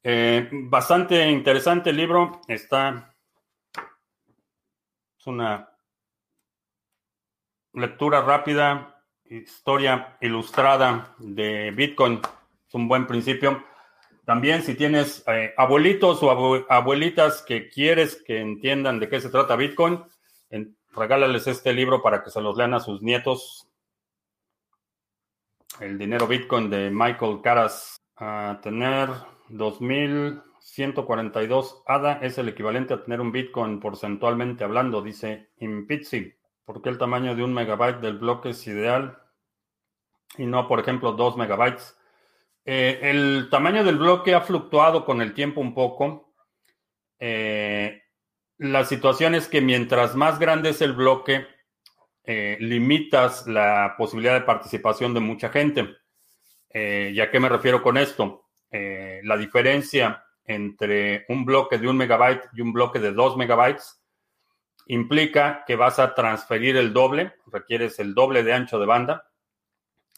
Eh, 0.02 0.48
bastante 0.52 1.28
interesante 1.28 1.90
el 1.90 1.96
libro. 1.96 2.40
Está. 2.48 3.14
Es 5.18 5.26
una 5.26 5.68
lectura 7.74 8.22
rápida, 8.22 8.91
historia 9.38 10.16
ilustrada 10.20 11.14
de 11.18 11.70
Bitcoin. 11.70 12.20
Es 12.66 12.74
un 12.74 12.88
buen 12.88 13.06
principio. 13.06 13.64
También 14.24 14.62
si 14.62 14.74
tienes 14.74 15.24
eh, 15.26 15.52
abuelitos 15.56 16.22
o 16.22 16.30
abuelitas 16.70 17.42
que 17.42 17.68
quieres 17.68 18.22
que 18.24 18.40
entiendan 18.40 19.00
de 19.00 19.08
qué 19.08 19.20
se 19.20 19.30
trata 19.30 19.56
Bitcoin, 19.56 20.02
regálales 20.94 21.46
este 21.46 21.72
libro 21.72 22.02
para 22.02 22.22
que 22.22 22.30
se 22.30 22.40
los 22.40 22.56
lean 22.56 22.74
a 22.74 22.80
sus 22.80 23.02
nietos 23.02 23.68
el 25.80 25.98
dinero 25.98 26.26
Bitcoin 26.26 26.70
de 26.70 26.90
Michael 26.90 27.40
Caras 27.42 27.96
a 28.16 28.58
tener 28.62 29.08
2.142 29.48 31.82
ADA 31.86 32.18
es 32.22 32.38
el 32.38 32.48
equivalente 32.48 32.94
a 32.94 33.02
tener 33.02 33.20
un 33.20 33.32
Bitcoin 33.32 33.80
porcentualmente 33.80 34.64
hablando, 34.64 35.02
dice 35.02 35.50
Impitsi. 35.58 36.32
¿Por 36.64 36.80
qué 36.82 36.90
el 36.90 36.98
tamaño 36.98 37.34
de 37.34 37.42
un 37.42 37.52
megabyte 37.52 38.00
del 38.00 38.18
bloque 38.18 38.50
es 38.50 38.64
ideal 38.66 39.21
y 40.38 40.46
no, 40.46 40.66
por 40.66 40.80
ejemplo, 40.80 41.12
2 41.12 41.36
megabytes? 41.36 41.96
Eh, 42.64 43.00
el 43.02 43.48
tamaño 43.50 43.82
del 43.82 43.98
bloque 43.98 44.34
ha 44.34 44.40
fluctuado 44.40 45.04
con 45.04 45.20
el 45.20 45.34
tiempo 45.34 45.60
un 45.60 45.74
poco. 45.74 46.32
Eh, 47.18 48.02
la 48.58 48.84
situación 48.84 49.34
es 49.34 49.48
que 49.48 49.60
mientras 49.60 50.14
más 50.14 50.38
grande 50.38 50.70
es 50.70 50.80
el 50.80 50.92
bloque, 50.92 51.46
eh, 52.24 52.56
limitas 52.60 53.46
la 53.48 53.94
posibilidad 53.98 54.34
de 54.34 54.46
participación 54.46 55.12
de 55.14 55.20
mucha 55.20 55.48
gente. 55.48 55.96
¿Y 56.74 57.20
a 57.20 57.30
qué 57.30 57.38
me 57.38 57.50
refiero 57.50 57.82
con 57.82 57.98
esto? 57.98 58.46
La 58.70 59.36
diferencia 59.36 60.24
entre 60.46 61.26
un 61.28 61.44
bloque 61.44 61.76
de 61.76 61.86
un 61.86 61.98
megabyte 61.98 62.48
y 62.54 62.62
un 62.62 62.72
bloque 62.72 62.98
de 62.98 63.12
dos 63.12 63.36
megabytes 63.36 64.02
implica 64.86 65.64
que 65.66 65.76
vas 65.76 65.98
a 65.98 66.14
transferir 66.14 66.78
el 66.78 66.94
doble, 66.94 67.34
requieres 67.46 67.98
el 67.98 68.14
doble 68.14 68.42
de 68.42 68.54
ancho 68.54 68.78
de 68.78 68.86
banda, 68.86 69.31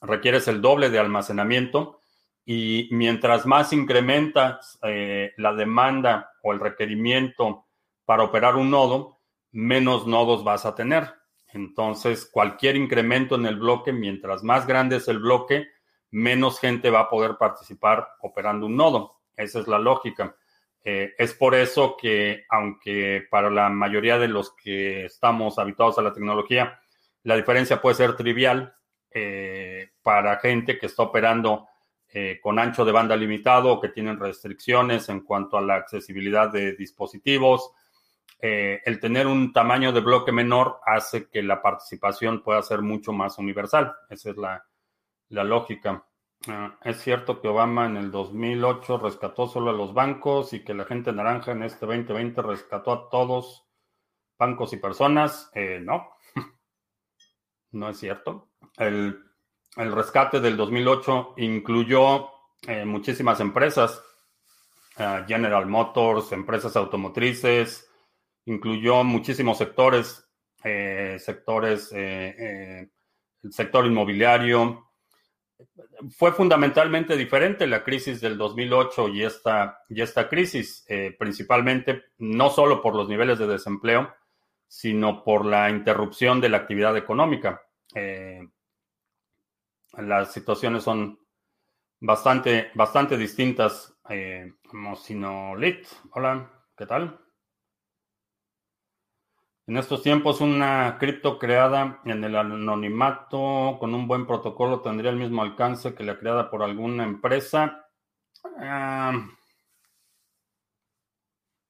requieres 0.01 0.49
el 0.49 0.61
doble 0.61 0.91
de 0.91 0.99
almacenamiento 0.99 2.01
y 2.45 2.89
mientras 2.91 3.47
más 3.47 3.73
incrementas 3.73 4.79
la 4.83 5.55
demanda 5.55 6.33
o 6.43 6.53
el 6.53 6.61
requerimiento 6.61 7.65
para 8.05 8.23
operar 8.23 8.57
un 8.57 8.71
nodo, 8.71 9.21
menos 9.53 10.07
nodos 10.07 10.45
vas 10.45 10.67
a 10.67 10.75
tener. 10.75 11.15
Entonces, 11.55 12.29
cualquier 12.31 12.77
incremento 12.77 13.37
en 13.37 13.47
el 13.47 13.57
bloque, 13.57 13.93
mientras 13.93 14.43
más 14.43 14.67
grande 14.67 14.97
es 14.97 15.09
el 15.09 15.21
bloque, 15.21 15.69
menos 16.11 16.59
gente 16.59 16.91
va 16.91 17.01
a 17.01 17.09
poder 17.09 17.37
participar 17.39 18.09
operando 18.21 18.67
un 18.67 18.77
nodo. 18.77 19.21
Esa 19.37 19.61
es 19.61 19.69
la 19.69 19.79
lógica. 19.79 20.37
Eh, 20.85 21.15
es 21.17 21.33
por 21.33 21.55
eso 21.55 21.97
que, 21.97 22.45
aunque 22.51 23.27
para 23.31 23.51
la 23.51 23.69
mayoría 23.69 24.19
de 24.19 24.29
los 24.29 24.55
que 24.55 25.07
estamos 25.07 25.59
habituados 25.59 25.99
a 25.99 26.03
la 26.03 26.13
tecnología, 26.13 26.81
la 27.23 27.37
diferencia 27.37 27.81
puede 27.81 27.97
ser 27.97 28.17
trivial, 28.17 28.75
eh, 29.15 29.93
para 30.03 30.39
gente 30.41 30.79
que 30.79 30.87
está 30.87 31.05
operando 31.05 31.69
eh, 32.17 32.39
con 32.43 32.59
ancho 32.59 32.85
de 32.85 32.93
banda 32.93 33.17
limitado 33.17 33.73
o 33.73 33.81
que 33.81 33.89
tienen 33.89 34.21
restricciones 34.21 35.09
en 35.09 35.21
cuanto 35.21 35.57
a 35.57 35.63
la 35.63 35.77
accesibilidad 35.77 36.53
de 36.53 36.75
dispositivos, 36.75 37.73
eh, 38.41 38.83
el 38.85 39.01
tener 39.01 39.27
un 39.27 39.53
tamaño 39.53 39.91
de 39.91 40.01
bloque 40.01 40.31
menor 40.31 40.79
hace 40.85 41.29
que 41.31 41.43
la 41.43 41.63
participación 41.63 42.43
pueda 42.43 42.63
ser 42.63 42.83
mucho 42.83 43.13
más 43.13 43.39
universal. 43.39 43.95
Esa 44.11 44.31
es 44.31 44.37
la, 44.37 44.65
lógica. 45.31 46.07
Ah, 46.47 46.79
es 46.83 47.01
cierto 47.01 47.41
que 47.41 47.49
Obama 47.49 47.87
en 47.87 47.97
el 47.97 48.11
2008 48.11 48.99
rescató 48.99 49.49
solo 49.49 49.71
a 49.71 49.73
los 49.73 49.95
bancos 49.95 50.53
y 50.53 50.63
que 50.63 50.75
la 50.75 50.85
gente 50.85 51.11
naranja 51.11 51.53
en 51.53 51.63
este 51.63 51.87
2020 51.87 52.43
rescató 52.43 52.93
a 52.93 53.09
todos 53.09 53.67
bancos 54.39 54.73
y 54.73 54.77
personas. 54.77 55.51
Eh, 55.55 55.81
no, 55.83 56.11
no 57.73 57.89
es 57.89 57.99
cierto. 57.99 58.51
El, 58.77 59.21
rescate 59.77 60.41
del 60.41 60.57
2008 60.57 61.35
incluyó 61.39 62.29
eh, 62.63 62.85
muchísimas 62.85 63.41
empresas, 63.41 64.03
ah, 64.99 65.25
General 65.27 65.67
Motors, 65.67 66.33
empresas 66.33 66.77
automotrices, 66.77 67.89
incluyó 68.47 69.05
muchísimos 69.05 69.59
sectores, 69.59 70.25
eh, 70.63 71.17
sectores, 71.19 71.93
eh, 71.93 72.35
eh, 72.39 72.89
el 73.43 73.53
sector 73.53 73.87
inmobiliario. 73.87 74.91
Fue 76.17 76.33
fundamentalmente 76.33 77.17
diferente 77.17 77.67
la 77.67 77.85
crisis 77.85 78.21
del 78.21 78.37
2008 78.37 79.09
y 79.09 79.23
esta, 79.23 79.79
y 79.89 80.01
esta 80.03 80.29
crisis, 80.29 80.85
principalmente 81.19 82.05
no 82.19 82.51
solo 82.51 82.83
por 82.83 82.97
los 82.97 83.09
niveles 83.09 83.39
de 83.39 83.47
desempleo, 83.47 84.13
sino 84.67 85.23
por 85.23 85.45
la 85.45 85.71
interrupción 85.71 86.41
de 86.41 86.49
la 86.49 86.59
actividad 86.59 86.97
económica. 86.97 87.63
Las 89.93 90.33
situaciones 90.33 90.83
son 90.83 91.19
bastante, 92.01 92.71
bastante 92.75 93.17
distintas. 93.17 93.97
Eh, 94.09 94.53
hola, 96.11 96.51
¿qué 96.77 96.87
tal? 96.87 97.21
En 99.67 99.79
estos 99.79 100.03
tiempos, 100.03 100.43
una 100.43 100.99
cripto 100.99 101.39
creada 101.39 102.03
en 102.05 102.23
el 102.23 102.37
anonimato 102.37 103.79
con 103.81 103.95
un 103.95 104.07
buen 104.07 104.27
protocolo 104.27 104.83
tendría 104.83 105.11
el 105.11 105.17
mismo 105.17 105.41
alcance 105.41 105.95
que 105.95 106.05
la 106.05 106.19
creada 106.19 106.51
por 106.51 106.63
alguna 106.63 107.05
empresa. 107.05 107.89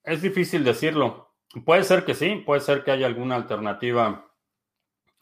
Es 0.03 0.23
difícil 0.23 0.65
decirlo. 0.65 1.37
Puede 1.65 1.85
ser 1.85 2.05
que 2.05 2.15
sí, 2.15 2.43
puede 2.45 2.61
ser 2.61 2.83
que 2.83 2.91
haya 2.91 3.07
alguna 3.07 3.37
alternativa 3.37 4.29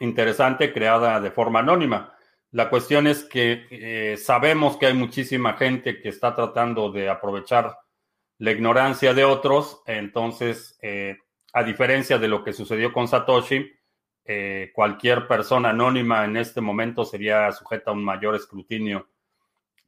interesante 0.01 0.73
creada 0.73 1.21
de 1.21 1.31
forma 1.31 1.61
anónima. 1.61 2.15
La 2.53 2.69
cuestión 2.69 3.07
es 3.07 3.25
que 3.25 3.67
eh, 3.71 4.17
sabemos 4.19 4.77
que 4.77 4.87
hay 4.87 4.95
muchísima 4.95 5.55
gente 5.55 6.01
que 6.03 6.11
está 6.11 6.35
tratando 6.35 6.93
de 6.93 7.09
aprovechar 7.09 7.79
la 8.39 8.51
ignorancia 8.51 9.15
de 9.15 9.25
otros, 9.25 9.83
entonces, 9.87 10.79
eh, 10.83 11.17
a 11.55 11.63
diferencia 11.63 12.19
de 12.19 12.29
lo 12.29 12.45
que 12.45 12.53
sucedió 12.53 12.93
con 12.93 13.09
Satoshi, 13.09 13.71
eh, 14.25 14.71
cualquier 14.75 15.27
persona 15.27 15.71
anónima 15.71 16.25
en 16.25 16.37
este 16.37 16.61
momento 16.61 17.05
sería 17.05 17.51
sujeta 17.53 17.91
a 17.91 17.95
un 17.95 18.05
mayor 18.05 18.35
escrutinio 18.35 19.09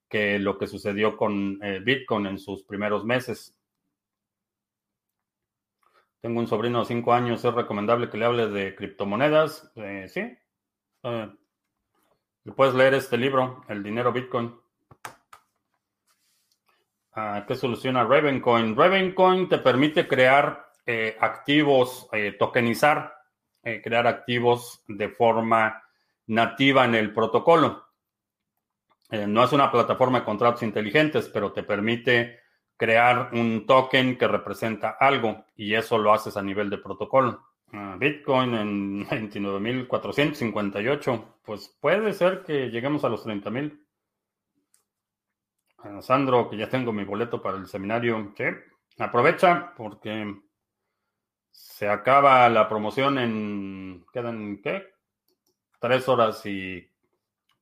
que 0.09 0.39
lo 0.39 0.57
que 0.57 0.67
sucedió 0.67 1.17
con 1.17 1.59
Bitcoin 1.83 2.27
en 2.27 2.39
sus 2.39 2.63
primeros 2.63 3.05
meses. 3.05 3.59
Tengo 6.25 6.41
un 6.41 6.47
sobrino 6.47 6.79
de 6.79 6.87
5 6.87 7.13
años, 7.13 7.45
es 7.45 7.53
recomendable 7.53 8.09
que 8.09 8.17
le 8.17 8.25
hable 8.25 8.49
de 8.49 8.75
criptomonedas. 8.75 9.71
Eh, 9.77 10.07
sí. 10.09 10.21
Eh, 11.03 11.31
puedes 12.57 12.75
leer 12.75 12.95
este 12.95 13.19
libro, 13.19 13.63
El 13.69 13.83
dinero 13.83 14.11
Bitcoin. 14.11 14.59
Ah, 17.13 17.45
¿Qué 17.47 17.55
soluciona 17.55 18.05
Ravencoin? 18.05 18.75
Ravencoin 18.75 19.51
te 19.51 19.59
permite 19.59 20.09
crear 20.09 20.73
eh, 20.87 21.15
activos, 21.21 22.09
tokenizar, 22.39 23.17
crear 23.63 24.07
activos 24.07 24.83
de 24.89 25.11
forma 25.11 25.83
nativa 26.29 26.87
en 26.87 26.95
el 26.95 27.13
protocolo. 27.13 27.85
no 29.11 29.45
es 29.45 29.53
una 29.53 29.71
plataforma 29.71 30.21
de 30.21 30.25
contratos 30.25 30.63
inteligentes, 30.63 31.29
pero 31.29 31.53
te 31.53 31.65
permite 31.65 32.44
crear 32.85 33.31
un 33.33 33.65
token 33.67 34.19
que 34.19 34.29
representa 34.29 34.99
algo 35.01 35.47
y 35.57 35.73
eso 35.73 35.97
lo 35.97 36.13
haces 36.13 36.37
a 36.37 36.43
nivel 36.43 36.69
de 36.69 36.77
protocolo. 36.77 37.43
Ah, 37.73 37.97
Bitcoin 37.99 38.55
en 38.55 39.07
29.458, 39.09 41.25
pues 41.43 41.75
puede 41.81 42.13
ser 42.13 42.43
que 42.43 42.69
lleguemos 42.69 43.03
a 43.05 43.09
los 43.09 43.25
30.000. 43.25 43.81
Ah, 45.79 46.03
Sandro, 46.03 46.51
que 46.51 46.59
ya 46.59 46.69
tengo 46.69 46.93
mi 46.93 47.05
boleto 47.05 47.41
para 47.41 47.57
el 47.57 47.67
seminario, 47.69 48.35
sí, 48.37 48.45
aprovecha 48.99 49.73
porque 49.75 50.43
se 51.51 51.89
acaba 51.89 52.47
la 52.51 52.69
promoción 52.69 53.19
en, 53.19 54.05
quedan, 54.13 54.61
¿qué? 54.63 54.93
Tres 55.81 56.07
horas 56.07 56.45
y 56.45 56.87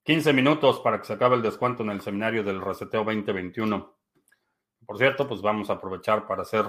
15 0.03 0.33
minutos 0.33 0.81
para 0.81 0.99
que 0.99 1.07
se 1.07 1.13
acabe 1.13 1.37
el 1.37 1.43
descuento 1.43 1.85
en 1.85 1.91
el 1.91 2.01
seminario 2.01 2.43
del 2.43 2.61
Reseteo 2.61 3.05
2021. 3.05 3.92
Por 4.87 4.99
cierto, 4.99 5.29
pues 5.29 5.41
vamos 5.41 5.71
a 5.71 5.75
aprovechar 5.75 6.27
para 6.27 6.43
hacer 6.43 6.67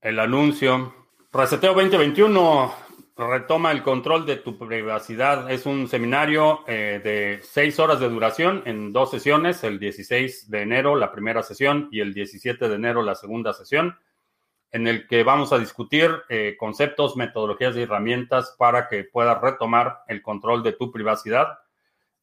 el 0.00 0.18
anuncio. 0.18 0.94
Reseteo 1.32 1.74
2021 1.74 2.86
retoma 3.16 3.72
el 3.72 3.82
control 3.82 4.26
de 4.26 4.36
tu 4.36 4.58
privacidad. 4.58 5.50
Es 5.50 5.66
un 5.66 5.88
seminario 5.88 6.60
eh, 6.66 7.00
de 7.02 7.40
seis 7.42 7.78
horas 7.80 7.98
de 7.98 8.08
duración 8.08 8.62
en 8.66 8.92
dos 8.92 9.10
sesiones, 9.10 9.64
el 9.64 9.78
16 9.78 10.50
de 10.50 10.62
enero 10.62 10.96
la 10.96 11.10
primera 11.10 11.42
sesión 11.42 11.88
y 11.90 12.00
el 12.00 12.12
17 12.12 12.68
de 12.68 12.74
enero 12.74 13.02
la 13.02 13.14
segunda 13.14 13.52
sesión, 13.54 13.98
en 14.70 14.86
el 14.86 15.06
que 15.08 15.24
vamos 15.24 15.52
a 15.52 15.58
discutir 15.58 16.10
eh, 16.28 16.56
conceptos, 16.58 17.16
metodologías 17.16 17.74
y 17.76 17.82
herramientas 17.82 18.54
para 18.58 18.88
que 18.88 19.04
puedas 19.04 19.40
retomar 19.40 20.02
el 20.08 20.20
control 20.22 20.62
de 20.62 20.72
tu 20.72 20.92
privacidad. 20.92 21.58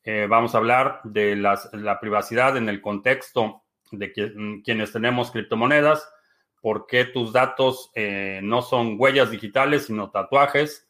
Eh, 0.03 0.27
vamos 0.29 0.53
a 0.53 0.59
hablar 0.59 1.01
de 1.03 1.35
la 1.35 1.99
privacidad 1.99 2.55
en 2.57 2.69
el 2.69 2.81
contexto 2.81 3.62
de 3.93 4.33
mm, 4.35 4.61
quienes 4.61 4.91
tenemos 4.91 5.31
criptomonedas, 5.31 6.09
por 6.61 6.87
qué 6.87 7.05
tus 7.05 7.31
datos 7.33 7.91
eh, 7.95 8.39
no 8.43 8.61
son 8.61 8.95
huellas 8.97 9.31
digitales, 9.31 9.85
sino 9.85 10.11
tatuajes, 10.11 10.87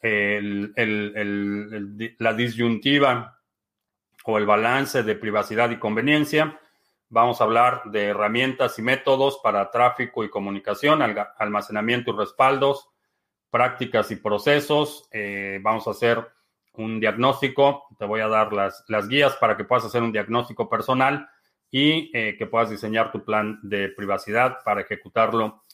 la 0.00 0.72
disyuntiva 2.34 3.40
o 4.24 4.38
el 4.38 4.46
balance 4.46 5.02
de 5.02 5.16
privacidad 5.16 5.70
y 5.70 5.78
conveniencia. 5.78 6.60
Vamos 7.08 7.40
a 7.40 7.44
hablar 7.44 7.82
de 7.86 8.04
herramientas 8.04 8.78
y 8.78 8.82
métodos 8.82 9.40
para 9.42 9.70
tráfico 9.70 10.22
y 10.22 10.30
comunicación, 10.30 11.00
almacenamiento 11.38 12.12
y 12.12 12.16
respaldos, 12.16 12.88
prácticas 13.50 14.10
y 14.12 14.16
procesos. 14.16 15.08
Eh, 15.10 15.58
vamos 15.62 15.88
a 15.88 15.92
hacer 15.92 16.24
un 16.74 17.00
diagnóstico. 17.00 17.88
Te 17.98 18.04
voy 18.04 18.20
a 18.20 18.28
dar 18.28 18.52
las, 18.52 18.84
las 18.86 19.08
guías 19.08 19.34
para 19.36 19.56
que 19.56 19.64
puedas 19.64 19.84
hacer 19.84 20.02
un 20.02 20.12
diagnóstico 20.12 20.68
personal 20.68 21.28
y 21.70 22.10
eh, 22.16 22.36
que 22.36 22.46
puedas 22.46 22.70
diseñar 22.70 23.12
tu 23.12 23.24
plan 23.24 23.58
de 23.62 23.90
privacidad 23.90 24.58
para 24.64 24.80
ejecutarlo 24.80 25.64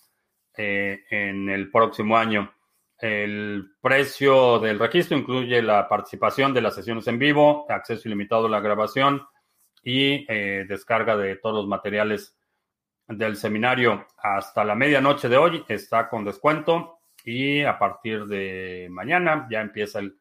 eh, 0.57 1.05
en 1.11 1.49
el 1.49 1.71
próximo 1.71 2.17
año. 2.17 2.53
El 2.99 3.73
precio 3.81 4.59
del 4.59 4.79
registro 4.79 5.17
incluye 5.17 5.61
la 5.63 5.89
participación 5.89 6.55
de 6.55 6.63
las 6.63 6.75
sesiones 6.75 7.07
en 7.07 7.19
vivo, 7.19 7.67
acceso 7.69 8.09
ilimitado 8.09 8.47
a 8.47 8.51
la 8.51 8.61
grabación 8.61 9.27
y 9.83 10.25
eh, 10.29 10.65
descarga 10.69 11.17
de 11.17 11.37
todos 11.37 11.57
los 11.57 11.67
materiales 11.67 12.37
del 13.07 13.37
seminario 13.37 14.07
hasta 14.17 14.65
la 14.65 14.75
medianoche 14.75 15.29
de 15.29 15.37
hoy. 15.37 15.65
Está 15.69 16.09
con 16.09 16.25
descuento 16.25 17.01
y 17.25 17.63
a 17.63 17.79
partir 17.79 18.25
de 18.27 18.89
mañana 18.91 19.47
ya 19.51 19.61
empieza 19.61 19.99
el 19.99 20.19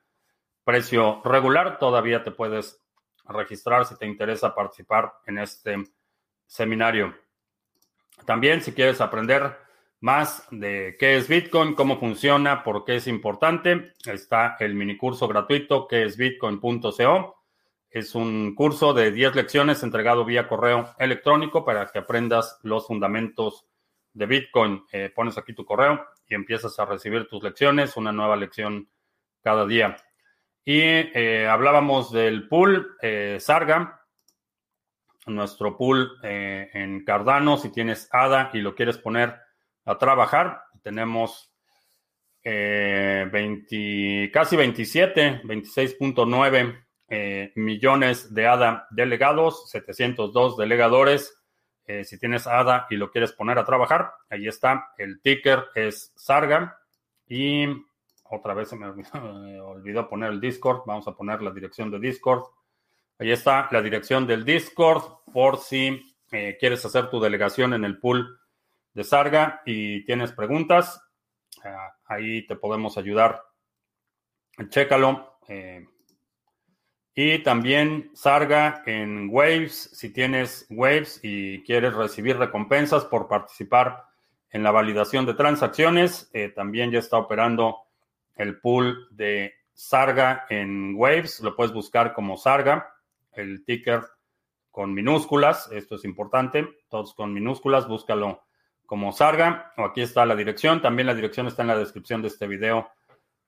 precio 0.63 1.21
regular. 1.23 1.79
Todavía 1.79 2.23
te 2.23 2.31
puedes 2.31 2.82
registrar 3.25 3.85
si 3.85 3.95
te 3.97 4.05
interesa 4.05 4.53
participar 4.53 5.13
en 5.25 5.37
este 5.37 5.83
seminario. 6.45 7.15
También 8.25 8.61
si 8.61 8.73
quieres 8.73 9.01
aprender 9.01 9.57
más 9.99 10.45
de 10.51 10.97
qué 10.99 11.15
es 11.15 11.27
Bitcoin, 11.27 11.75
cómo 11.75 11.97
funciona, 11.99 12.63
por 12.63 12.83
qué 12.83 12.97
es 12.97 13.07
importante, 13.07 13.93
está 14.05 14.57
el 14.59 14.75
mini 14.75 14.97
curso 14.97 15.27
gratuito 15.27 15.87
que 15.87 16.03
es 16.03 16.17
bitcoin.co. 16.17 17.43
Es 17.89 18.15
un 18.15 18.55
curso 18.55 18.93
de 18.93 19.11
10 19.11 19.35
lecciones 19.35 19.83
entregado 19.83 20.25
vía 20.25 20.47
correo 20.47 20.93
electrónico 20.97 21.63
para 21.63 21.85
que 21.87 21.99
aprendas 21.99 22.59
los 22.63 22.87
fundamentos 22.87 23.67
de 24.13 24.25
Bitcoin. 24.25 24.83
Eh, 24.91 25.11
pones 25.13 25.37
aquí 25.37 25.53
tu 25.53 25.63
correo 25.63 26.03
y 26.27 26.33
empiezas 26.33 26.79
a 26.79 26.85
recibir 26.85 27.27
tus 27.27 27.43
lecciones, 27.43 27.95
una 27.95 28.11
nueva 28.11 28.35
lección 28.35 28.89
cada 29.41 29.65
día. 29.65 29.95
Y 30.65 30.79
eh, 30.79 31.45
hablábamos 31.45 32.13
del 32.13 32.47
pool 32.47 32.95
eh, 33.01 33.37
Sarga, 33.41 33.99
nuestro 35.25 35.75
pool 35.75 36.17
eh, 36.23 36.69
en 36.73 37.03
Cardano. 37.03 37.57
Si 37.57 37.69
tienes 37.69 38.07
ADA 38.11 38.49
y 38.53 38.59
lo 38.59 38.73
quieres 38.73 38.97
poner 38.97 39.35
a 39.83 39.97
trabajar, 39.97 40.61
tenemos 40.81 41.51
20, 42.45 44.31
casi 44.33 44.55
27, 44.55 45.41
26.9 45.43 47.53
millones 47.55 48.33
de 48.33 48.47
ADA 48.47 48.87
delegados, 48.91 49.69
702 49.69 50.57
delegadores. 50.57 51.37
si 52.03 52.17
tienes 52.17 52.47
ADA 52.47 52.87
y 52.89 52.95
lo 52.95 53.11
quieres 53.11 53.33
poner 53.33 53.59
a 53.59 53.65
trabajar, 53.65 54.13
ahí 54.29 54.47
está. 54.47 54.93
El 54.97 55.21
ticker 55.21 55.65
es 55.75 56.13
Sarga 56.15 56.77
y 57.27 57.67
otra 58.33 58.53
vez 58.53 58.69
se 58.69 58.75
me 58.77 58.87
olvidó 59.59 60.09
poner 60.09 60.31
el 60.31 60.41
Discord. 60.41 60.83
Vamos 60.85 61.07
a 61.07 61.15
poner 61.15 61.41
la 61.41 61.51
dirección 61.51 61.91
de 61.91 61.99
Discord. 61.99 62.43
Ahí 63.19 63.31
está 63.31 63.69
la 63.71 63.81
dirección 63.81 64.25
del 64.25 64.43
Discord 64.43 65.03
por 65.31 65.57
si 65.57 66.01
eh, 66.31 66.57
quieres 66.59 66.83
hacer 66.83 67.09
tu 67.09 67.19
delegación 67.19 67.73
en 67.73 67.85
el 67.85 67.99
pool 67.99 68.39
de 68.93 69.03
Sarga 69.03 69.61
y 69.65 70.03
tienes 70.05 70.31
preguntas. 70.31 71.01
Ah, 71.63 71.93
ahí 72.05 72.45
te 72.47 72.55
podemos 72.55 72.97
ayudar. 72.97 73.43
Chécalo. 74.69 75.37
Eh, 75.47 75.85
y 77.15 77.39
también 77.39 78.09
Sarga 78.15 78.81
en 78.87 79.29
Waves. 79.31 79.91
Si 79.93 80.09
tienes 80.11 80.65
Waves 80.71 81.19
y 81.21 81.63
quieres 81.63 81.93
recibir 81.93 82.37
recompensas 82.37 83.05
por 83.05 83.27
participar 83.27 84.05
en 84.49 84.63
la 84.63 84.71
validación 84.71 85.25
de 85.25 85.35
transacciones, 85.35 86.29
eh, 86.33 86.49
también 86.49 86.91
ya 86.91 86.99
está 86.99 87.17
operando 87.17 87.82
el 88.35 88.59
pool 88.59 89.07
de 89.11 89.53
Sarga 89.73 90.45
en 90.49 90.95
Waves. 90.95 91.41
Lo 91.41 91.55
puedes 91.55 91.73
buscar 91.73 92.13
como 92.13 92.37
Sarga, 92.37 92.93
el 93.33 93.63
ticker 93.65 94.03
con 94.71 94.93
minúsculas. 94.93 95.71
Esto 95.71 95.95
es 95.95 96.05
importante. 96.05 96.67
Todos 96.89 97.13
con 97.13 97.33
minúsculas. 97.33 97.87
Búscalo 97.87 98.43
como 98.85 99.11
Sarga. 99.11 99.71
O 99.77 99.83
aquí 99.83 100.01
está 100.01 100.25
la 100.25 100.35
dirección. 100.35 100.81
También 100.81 101.07
la 101.07 101.15
dirección 101.15 101.47
está 101.47 101.61
en 101.61 101.69
la 101.69 101.77
descripción 101.77 102.21
de 102.21 102.29
este 102.29 102.47
video 102.47 102.89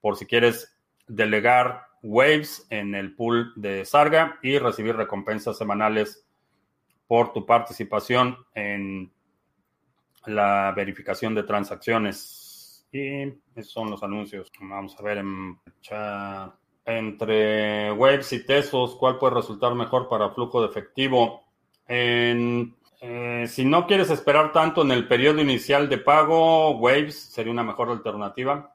por 0.02 0.18
si 0.18 0.26
quieres 0.26 0.78
delegar 1.08 1.88
Waves 2.04 2.68
en 2.70 2.94
el 2.94 3.16
pool 3.16 3.54
de 3.56 3.84
Sarga 3.86 4.38
y 4.44 4.60
recibir 4.60 4.96
recompensas 4.96 5.58
semanales 5.58 6.24
por 7.08 7.34
tu 7.34 7.46
participación 7.46 8.38
en 8.54 9.12
la 10.28 10.72
verificación 10.76 11.34
de 11.34 11.44
transacciones. 11.44 12.45
Y 12.96 13.24
esos 13.54 13.74
son 13.74 13.92
los 13.92 14.02
anuncios. 14.04 14.50
Vamos 14.62 14.98
a 14.98 15.04
ver 15.04 15.18
en, 15.18 15.60
entre 16.86 17.92
Waves 17.92 18.32
y 18.32 18.46
Tesos, 18.46 18.96
¿cuál 18.96 19.18
puede 19.18 19.34
resultar 19.34 19.76
mejor 19.76 20.08
para 20.08 20.30
flujo 20.30 20.62
de 20.62 20.68
efectivo? 20.70 21.44
Eh, 21.90 22.72
si 23.48 23.66
no 23.66 23.86
quieres 23.86 24.10
esperar 24.12 24.54
tanto 24.54 24.84
en 24.84 24.92
el 24.92 25.10
periodo 25.10 25.42
inicial 25.42 25.90
de 25.90 25.98
pago, 25.98 26.78
Waves 26.78 27.20
sería 27.20 27.52
una 27.52 27.66
mejor 27.66 27.90
alternativa. 27.90 28.74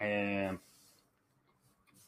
Eh, 0.00 0.56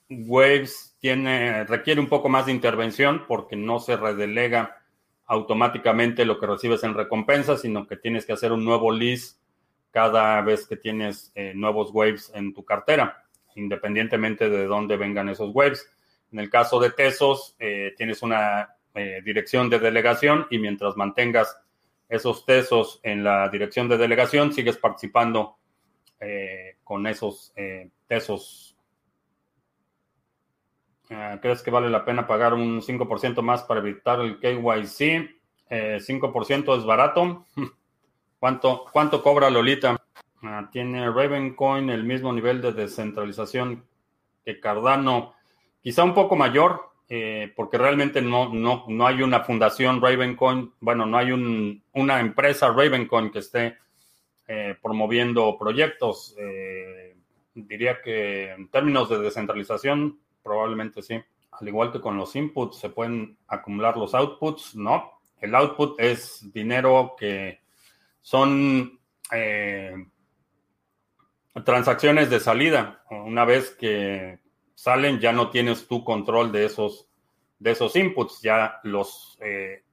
Waves 0.09 0.97
tiene, 1.01 1.65
requiere 1.65 2.01
un 2.01 2.09
poco 2.09 2.31
más 2.31 2.47
de 2.47 2.53
intervención 2.53 3.27
porque 3.29 3.57
no 3.57 3.79
se 3.79 3.95
redelega 3.95 4.79
automáticamente 5.27 6.25
lo 6.25 6.41
que 6.41 6.47
recibes 6.47 6.83
en 6.83 6.95
recompensa, 6.95 7.59
sino 7.59 7.87
que 7.87 7.99
tienes 7.99 8.25
que 8.25 8.33
hacer 8.33 8.53
un 8.53 8.65
nuevo 8.65 8.91
list 8.91 9.40
cada 9.91 10.41
vez 10.43 10.67
que 10.67 10.77
tienes 10.77 11.33
eh, 11.35 11.53
nuevos 11.55 11.91
waves 11.93 12.31
en 12.35 12.55
tu 12.55 12.65
cartera, 12.65 13.25
independientemente 13.55 14.49
de 14.49 14.67
dónde 14.67 14.97
vengan 14.97 15.29
esos 15.29 15.55
waves. 15.55 15.89
En 16.33 16.39
el 16.39 16.49
caso 16.49 16.79
de 16.79 16.91
Tesos, 16.91 17.57
eh, 17.59 17.93
tienes 17.97 18.23
una 18.23 18.77
eh, 18.95 19.21
dirección 19.25 19.69
de 19.69 19.79
delegación 19.79 20.47
y 20.51 20.59
mientras 20.59 20.97
mantengas 20.97 21.61
esos 22.09 22.45
Tesos 22.45 23.01
en 23.03 23.25
la 23.25 23.49
dirección 23.49 23.89
de 23.89 23.99
delegación, 23.99 24.53
sigues 24.53 24.77
participando 24.77 25.57
con 26.85 27.07
esos 27.07 27.55
Tesos 28.07 28.71
Ah, 31.11 31.39
¿Crees 31.43 31.63
que 31.63 31.73
vale 31.73 31.91
la 31.91 32.05
pena 32.05 32.27
pagar 32.27 32.55
un 32.55 32.81
5% 32.83 33.43
más 33.43 33.65
para 33.65 33.81
evitar 33.81 34.21
el 34.21 34.39
KYC? 34.39 35.29
5% 35.69 36.75
eh, 36.75 36.79
es 36.79 36.85
barato. 36.85 37.47
¿Cuánto, 38.41 38.87
¿Cuánto 38.93 39.23
cobra 39.23 39.49
Lolita? 39.51 39.97
Ah, 40.43 40.69
tiene 40.73 41.09
Ravencoin 41.09 41.89
el 41.91 42.03
mismo 42.03 42.33
nivel 42.33 42.61
de 42.61 42.73
descentralización 42.73 43.85
que 44.45 44.59
Cardano, 44.59 45.35
quizá 45.81 46.03
un 46.03 46.15
poco 46.15 46.35
mayor, 46.35 46.91
eh, 47.09 47.53
porque 47.55 47.79
realmente 47.79 48.21
no, 48.21 48.53
no, 48.53 48.85
no, 48.89 49.07
hay 49.07 49.23
una 49.23 49.41
fundación 49.45 50.01
Ravencoin, 50.01 50.73
bueno, 50.81 51.07
no 51.07 51.19
hay 51.19 51.31
un, 51.31 51.85
una 51.93 52.19
empresa 52.19 52.73
Ravencoin 52.73 53.31
que 53.31 53.41
esté 53.41 53.77
eh, 54.49 54.75
promoviendo 54.83 55.57
proyectos. 55.57 56.35
diría 57.55 58.01
que 58.03 58.51
en 58.51 58.69
términos 58.69 59.09
de 59.11 59.19
descentralización, 59.19 60.19
Probablemente 60.43 61.03
sí. 61.03 61.21
Al 61.53 61.69
igual 61.69 61.93
que 61.93 62.01
con 62.01 62.17
los 62.17 62.35
inputs, 62.37 62.79
se 62.79 62.89
pueden 62.89 63.37
acumular 63.49 63.97
los 63.97 64.15
outputs. 64.15 64.75
No, 64.75 65.21
el 65.41 65.55
output 65.55 66.01
es 66.01 66.51
dinero 66.53 67.15
que 67.19 67.60
son 68.21 69.01
eh, 69.33 69.95
transacciones 71.65 72.31
de 72.31 72.41
salida. 72.41 73.03
Una 73.11 73.45
vez 73.45 73.71
que 73.71 74.41
salen, 74.75 75.21
ya 75.21 75.33
no 75.33 75.51
tienes 75.51 75.87
tu 75.87 76.05
control 76.05 76.53
de 76.53 76.67
esos, 76.67 77.09
de 77.59 77.73
esos 77.73 77.97
inputs. 77.97 78.41
Ya 78.43 78.81
los, 78.85 79.39
eh, 79.41 79.85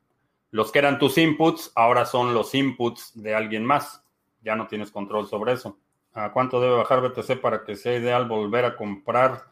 los 0.51 0.71
que 0.71 0.80
eran 0.80 0.99
tus 0.99 1.17
inputs 1.17 1.71
ahora 1.75 2.05
son 2.05 2.34
los 2.34 2.53
inputs 2.53 3.11
de 3.15 3.36
alguien 3.36 3.65
más. 3.65 4.03
Ya 4.41 4.55
no 4.55 4.67
tienes 4.67 4.91
control 4.91 5.28
sobre 5.28 5.53
eso. 5.53 5.80
¿A 6.13 6.32
cuánto 6.32 6.59
debe 6.59 6.75
bajar 6.75 7.01
BTC 7.01 7.39
para 7.39 7.63
que 7.63 7.75
sea 7.75 7.95
ideal 7.95 8.28
volver 8.28 8.65
a 8.65 8.75
comprar? 8.75 9.45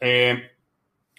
Eh, 0.00 0.50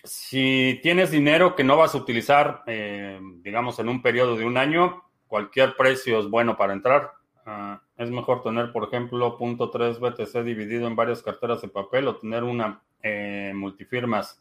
si 0.03 0.79
tienes 0.81 1.11
dinero 1.11 1.55
que 1.55 1.63
no 1.63 1.77
vas 1.77 1.95
a 1.95 1.97
utilizar, 1.97 2.63
digamos, 2.65 3.79
en 3.79 3.87
un 3.87 4.01
periodo 4.01 4.35
de 4.35 4.43
un 4.43 4.57
año, 4.57 5.03
cualquier 5.33 5.75
precio 5.75 6.19
es 6.19 6.29
bueno 6.29 6.55
para 6.55 6.73
entrar. 6.73 7.11
Ah, 7.43 7.81
es 7.97 8.11
mejor 8.11 8.43
tener, 8.43 8.71
por 8.71 8.83
ejemplo, 8.83 9.35
.3 9.35 9.97
BTC 9.97 10.43
dividido 10.43 10.85
en 10.85 10.95
varias 10.95 11.23
carteras 11.23 11.59
de 11.63 11.69
papel 11.69 12.07
o 12.07 12.17
tener 12.17 12.43
una 12.43 12.83
eh, 13.01 13.51
multifirmas. 13.55 14.39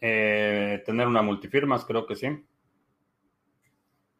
tener 0.00 1.06
una 1.06 1.20
multifirmas, 1.20 1.84
creo 1.84 2.06
que 2.06 2.16
sí. 2.16 2.28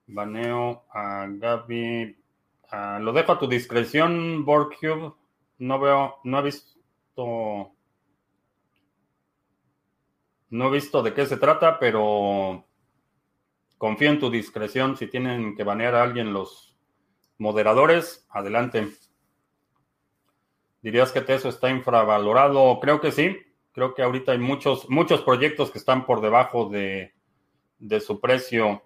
Baneo 0.06 0.84
a 0.90 1.26
Gaby. 1.30 2.14
Lo 3.00 3.14
dejo 3.14 3.32
a 3.32 3.38
tu 3.38 3.48
discreción, 3.48 4.44
Borcube. 4.44 5.14
No 5.60 5.80
veo, 5.80 6.16
no 6.24 6.40
he 6.40 6.42
visto 6.42 7.72
no 10.50 10.68
he 10.68 10.70
visto 10.72 11.02
de 11.02 11.14
qué 11.14 11.24
se 11.24 11.38
trata, 11.38 11.78
pero 11.78 12.66
confío 13.80 14.10
en 14.10 14.18
tu 14.18 14.30
discreción. 14.30 14.98
Si 14.98 15.06
tienen 15.06 15.56
que 15.56 15.64
banear 15.64 15.94
a 15.94 16.02
alguien 16.02 16.34
los 16.34 16.76
moderadores, 17.38 18.26
adelante. 18.28 18.88
¿Dirías 20.82 21.12
que 21.12 21.24
eso 21.26 21.48
está 21.48 21.70
infravalorado? 21.70 22.78
Creo 22.78 23.00
que 23.00 23.10
sí. 23.10 23.38
Creo 23.72 23.94
que 23.94 24.02
ahorita 24.02 24.32
hay 24.32 24.38
muchos, 24.38 24.90
muchos 24.90 25.22
proyectos 25.22 25.70
que 25.70 25.78
están 25.78 26.04
por 26.04 26.20
debajo 26.20 26.68
de, 26.68 27.14
de 27.78 28.00
su 28.00 28.20
precio 28.20 28.82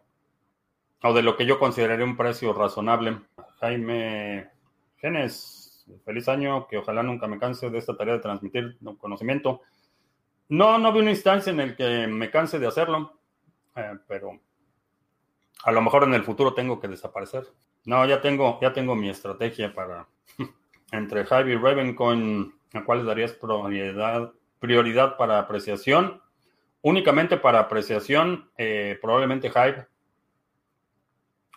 o 1.03 1.13
de 1.13 1.23
lo 1.23 1.37
que 1.37 1.45
yo 1.45 1.59
consideraría 1.59 2.05
un 2.05 2.17
precio 2.17 2.53
razonable. 2.53 3.19
Jaime 3.59 4.49
Genes, 4.99 5.87
feliz 6.05 6.29
año, 6.29 6.69
que 6.69 6.79
ojalá 6.79 7.03
nunca 7.03 7.27
me 7.27 7.41
canse 7.41 7.69
de 7.69 7.79
esta 7.79 7.97
tarea 7.97 8.15
de 8.15 8.21
transmitir 8.21 8.79
conocimiento. 8.99 9.63
No, 10.51 10.79
no 10.79 10.93
vi 10.93 11.01
una 11.01 11.11
instancia 11.11 11.51
en 11.51 11.57
la 11.57 11.75
que 11.75 12.07
me 12.07 12.31
canse 12.31 12.61
de 12.61 12.69
hacerlo, 12.69 13.19
eh, 13.75 13.99
pero 14.07 14.39
a 15.65 15.73
lo 15.73 15.81
mejor 15.81 16.05
en 16.05 16.15
el 16.15 16.25
futuro 16.25 16.53
tengo 16.53 16.79
que 16.79 16.89
desaparecer. 16.89 17.47
No, 17.87 18.05
ya 18.07 18.21
tengo, 18.21 18.59
ya 18.61 18.73
tengo 18.73 18.95
mi 18.95 19.09
estrategia 19.09 19.75
para 19.75 20.07
entre 20.93 21.23
Hive 21.23 21.53
y 21.53 21.57
Ravencoin, 21.57 22.55
¿a 22.75 22.85
cuáles 22.85 23.07
darías 23.07 23.33
prioridad, 23.33 25.17
para 25.17 25.39
apreciación? 25.39 26.21
Únicamente 26.83 27.39
para 27.39 27.61
apreciación, 27.61 28.51
eh, 28.59 28.99
probablemente 29.01 29.49
Hive. 29.49 29.87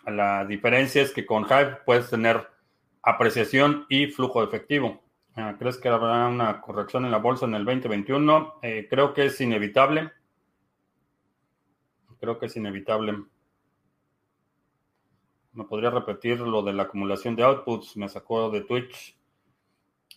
La 0.06 0.46
diferencia 0.46 1.02
es 1.02 1.12
que 1.12 1.26
con 1.26 1.44
Hive 1.44 1.80
puedes 1.84 2.08
tener 2.08 2.48
apreciación 3.02 3.84
y 3.90 4.06
flujo 4.06 4.42
efectivo. 4.42 5.02
Ah, 5.36 5.54
¿Crees 5.58 5.76
que 5.76 5.88
habrá 5.88 6.28
una 6.28 6.62
corrección 6.62 7.04
en 7.04 7.10
la 7.10 7.18
bolsa 7.18 7.44
en 7.44 7.54
el 7.54 7.64
2021? 7.66 8.54
Eh, 8.62 8.86
creo 8.88 9.12
que 9.12 9.26
es 9.26 9.40
inevitable. 9.42 10.10
Creo 12.18 12.38
que 12.38 12.46
es 12.46 12.56
inevitable. 12.56 13.24
¿Me 15.58 15.64
podría 15.64 15.90
repetir 15.90 16.38
lo 16.38 16.62
de 16.62 16.72
la 16.72 16.84
acumulación 16.84 17.34
de 17.34 17.42
outputs? 17.42 17.96
Me 17.96 18.08
sacó 18.08 18.48
de 18.48 18.60
Twitch. 18.60 19.18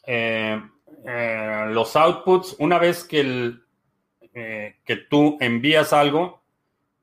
Eh, 0.05 0.61
eh, 1.07 1.65
los 1.69 1.95
outputs, 1.95 2.55
una 2.59 2.77
vez 2.77 3.03
que, 3.03 3.21
el, 3.21 3.63
que 4.31 4.95
tú 5.09 5.39
envías 5.41 5.93
algo, 5.93 6.43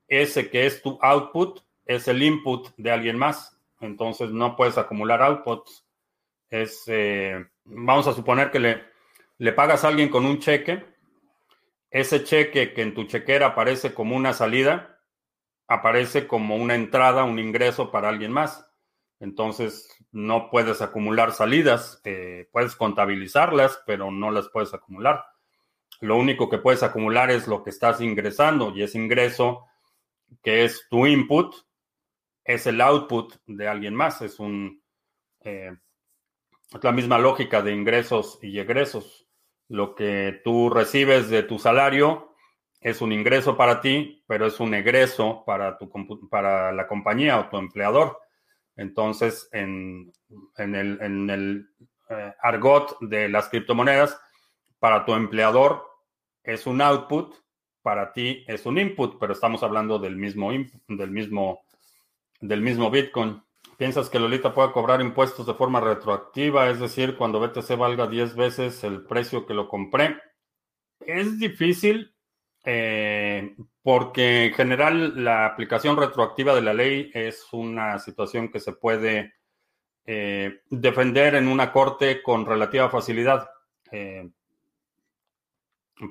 ese 0.07 0.49
que 0.49 0.65
es 0.65 0.81
tu 0.81 0.97
output 1.01 1.59
es 1.85 2.07
el 2.07 2.23
input 2.23 2.69
de 2.77 2.91
alguien 2.91 3.17
más. 3.17 3.59
Entonces 3.81 4.31
no 4.31 4.55
puedes 4.55 4.77
acumular 4.77 5.21
outputs. 5.21 5.85
Vamos 7.65 8.07
a 8.07 8.13
suponer 8.13 8.51
que 8.51 8.59
le, 8.59 8.83
le 9.37 9.51
pagas 9.51 9.83
a 9.83 9.89
alguien 9.89 10.07
con 10.07 10.25
un 10.25 10.39
cheque, 10.39 10.85
ese 11.91 12.23
cheque 12.23 12.71
que 12.71 12.83
en 12.83 12.93
tu 12.93 13.03
chequera 13.03 13.47
aparece 13.47 13.93
como 13.93 14.15
una 14.15 14.31
salida, 14.31 14.98
aparece 15.69 16.27
como 16.27 16.55
una 16.55 16.73
entrada, 16.73 17.23
un 17.23 17.37
ingreso 17.37 17.91
para 17.91 18.09
alguien 18.09 18.31
más. 18.31 18.65
Entonces, 19.19 19.87
no 20.11 20.49
puedes 20.49 20.81
acumular 20.81 21.31
salidas, 21.31 22.01
eh, 22.03 22.49
puedes 22.51 22.75
contabilizarlas, 22.75 23.81
pero 23.85 24.09
no 24.09 24.31
las 24.31 24.49
puedes 24.49 24.73
acumular. 24.73 25.23
Lo 26.01 26.17
único 26.17 26.49
que 26.49 26.57
puedes 26.57 26.81
acumular 26.81 27.29
es 27.29 27.47
lo 27.47 27.61
que 27.63 27.69
estás 27.69 28.01
ingresando 28.01 28.73
y 28.75 28.81
ese 28.81 28.97
ingreso, 28.97 29.67
que 30.41 30.63
es 30.63 30.87
tu 30.89 31.05
input, 31.05 31.53
es 32.43 32.65
el 32.65 32.81
output 32.81 33.35
de 33.45 33.67
alguien 33.67 33.93
más, 33.93 34.23
es 34.23 34.39
un, 34.39 34.81
eh, 35.41 35.71
es 36.73 36.83
la 36.83 36.91
misma 36.91 37.19
lógica 37.19 37.61
de 37.61 37.73
ingresos 37.73 38.39
y 38.41 38.57
egresos. 38.57 39.27
Lo 39.67 39.93
que 39.93 40.41
tú 40.43 40.71
recibes 40.71 41.29
de 41.29 41.43
tu 41.43 41.59
salario 41.59 42.28
es 42.81 43.01
un 43.01 43.11
ingreso 43.11 43.57
para 43.57 43.81
ti, 43.81 44.23
pero 44.27 44.45
es 44.45 44.59
un 44.59 44.73
egreso 44.73 45.43
para, 45.45 45.77
tu, 45.77 45.89
para 46.29 46.71
la 46.71 46.87
compañía 46.87 47.39
o 47.39 47.49
tu 47.49 47.57
empleador. 47.57 48.17
Entonces, 48.75 49.49
en, 49.51 50.13
el, 50.57 51.69
eh, 52.09 52.33
argot 52.41 52.97
de 53.01 53.27
las 53.27 53.49
criptomonedas, 53.49 54.19
para 54.79 55.03
tu 55.03 55.13
empleador 55.13 55.85
es 56.43 56.65
un 56.65 56.81
output, 56.81 57.35
para 57.81 58.13
ti 58.13 58.45
es 58.47 58.65
un 58.65 58.77
input, 58.77 59.19
pero 59.19 59.33
estamos 59.33 59.61
hablando 59.63 59.99
del 59.99 60.15
mismo, 60.15 60.51
del 60.87 61.11
mismo, 61.11 61.61
del 62.39 62.61
mismo 62.61 62.89
Bitcoin. 62.89 63.43
¿Piensas 63.77 64.09
que 64.09 64.19
Lolita 64.19 64.53
pueda 64.53 64.71
cobrar 64.71 65.01
impuestos 65.01 65.45
de 65.45 65.53
forma 65.53 65.81
retroactiva? 65.81 66.69
Es 66.69 66.79
decir, 66.79 67.17
cuando 67.17 67.39
BTC 67.41 67.77
valga 67.77 68.07
10 68.07 68.35
veces 68.35 68.83
el 68.85 69.03
precio 69.05 69.45
que 69.45 69.53
lo 69.53 69.67
compré. 69.67 70.17
Es 70.99 71.39
difícil 71.39 72.13
eh, 72.63 73.55
porque 73.81 74.47
en 74.47 74.53
general 74.53 75.23
la 75.23 75.45
aplicación 75.45 75.97
retroactiva 75.97 76.53
de 76.53 76.61
la 76.61 76.73
ley 76.73 77.11
es 77.13 77.47
una 77.51 77.99
situación 77.99 78.49
que 78.49 78.59
se 78.59 78.73
puede 78.73 79.33
eh, 80.05 80.61
defender 80.69 81.35
en 81.35 81.47
una 81.47 81.71
corte 81.71 82.21
con 82.21 82.45
relativa 82.45 82.89
facilidad. 82.89 83.49
Eh, 83.91 84.29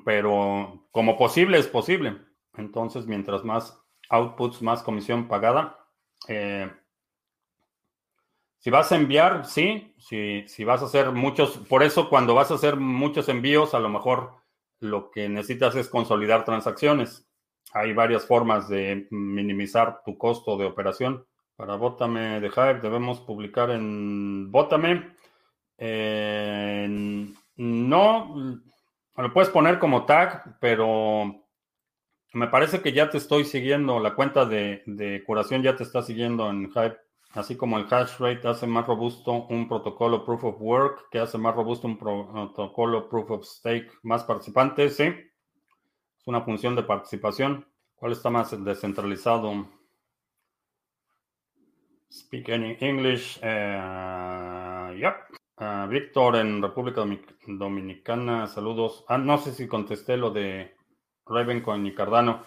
pero 0.05 0.87
como 0.91 1.17
posible 1.17 1.57
es 1.57 1.67
posible. 1.67 2.17
Entonces, 2.57 3.05
mientras 3.05 3.43
más 3.43 3.79
outputs 4.09 4.61
más 4.61 4.83
comisión 4.83 5.27
pagada. 5.27 5.77
Si 8.59 8.69
vas 8.69 8.91
a 8.91 8.97
enviar, 8.97 9.45
sí. 9.45 9.95
Si, 9.97 10.45
si 10.47 10.63
vas 10.63 10.81
a 10.81 10.85
hacer 10.85 11.11
muchos, 11.11 11.57
por 11.57 11.81
eso 11.81 12.09
cuando 12.09 12.35
vas 12.35 12.51
a 12.51 12.55
hacer 12.55 12.75
muchos 12.75 13.29
envíos, 13.29 13.73
a 13.73 13.79
lo 13.79 13.89
mejor 13.89 14.38
lo 14.79 15.11
que 15.11 15.29
necesitas 15.29 15.75
es 15.75 15.89
consolidar 15.89 16.45
transacciones. 16.45 17.27
Hay 17.73 17.93
varias 17.93 18.25
formas 18.25 18.67
de 18.69 19.07
minimizar 19.11 20.01
tu 20.03 20.17
costo 20.17 20.57
de 20.57 20.65
operación. 20.65 21.25
Para 21.55 21.75
Bótame 21.75 22.39
de 22.39 22.47
Hive 22.47 22.79
debemos 22.81 23.19
publicar 23.21 23.69
en 23.69 24.51
Bótame. 24.51 25.13
no, 27.57 28.61
lo 29.17 29.33
puedes 29.33 29.49
poner 29.49 29.77
como 29.77 30.05
tag, 30.05 30.57
pero 30.59 31.45
me 32.33 32.47
parece 32.47 32.81
que 32.81 32.93
ya 32.93 33.09
te 33.09 33.17
estoy 33.17 33.43
siguiendo, 33.43 33.99
la 33.99 34.15
cuenta 34.15 34.45
de, 34.45 35.23
curación 35.25 35.61
ya 35.61 35.75
te 35.75 35.83
está 35.83 36.01
siguiendo 36.01 36.49
en 36.49 36.71
Hive. 36.73 36.97
Así 37.31 37.55
como 37.55 37.77
el 37.77 37.85
hash 37.91 38.17
rate 38.17 38.47
hace 38.47 38.65
más 38.65 38.87
robusto 38.87 39.45
un 39.49 39.67
protocolo 39.67 40.25
proof 40.25 40.43
of 40.45 40.55
work, 40.59 41.09
que 41.11 41.19
hace 41.19 41.37
más 41.37 41.55
robusto 41.55 41.87
un 41.87 41.97
protocolo 41.97 43.07
proof 43.07 43.29
of 43.31 43.45
stake 43.45 43.91
más 44.01 44.23
participantes, 44.23 44.95
sí. 44.95 45.03
Es 45.03 46.27
una 46.27 46.41
función 46.41 46.75
de 46.75 46.83
participación. 46.83 47.67
¿Cuál 47.95 48.13
está 48.13 48.29
más 48.29 48.63
descentralizado? 48.63 49.67
Speak 52.11 52.49
any 52.49 52.77
English. 52.79 53.37
Uh, 53.43 54.93
yep. 54.95 55.15
Uh, 55.57 55.87
Víctor 55.87 56.37
en 56.37 56.61
República 56.61 57.03
Dominicana, 57.45 58.47
saludos. 58.47 59.05
Ah, 59.07 59.17
no 59.17 59.37
sé 59.37 59.51
si 59.51 59.67
contesté 59.67 60.17
lo 60.17 60.31
de 60.31 60.75
Ravencoin 61.25 61.85
y 61.85 61.93
Cardano. 61.93 62.43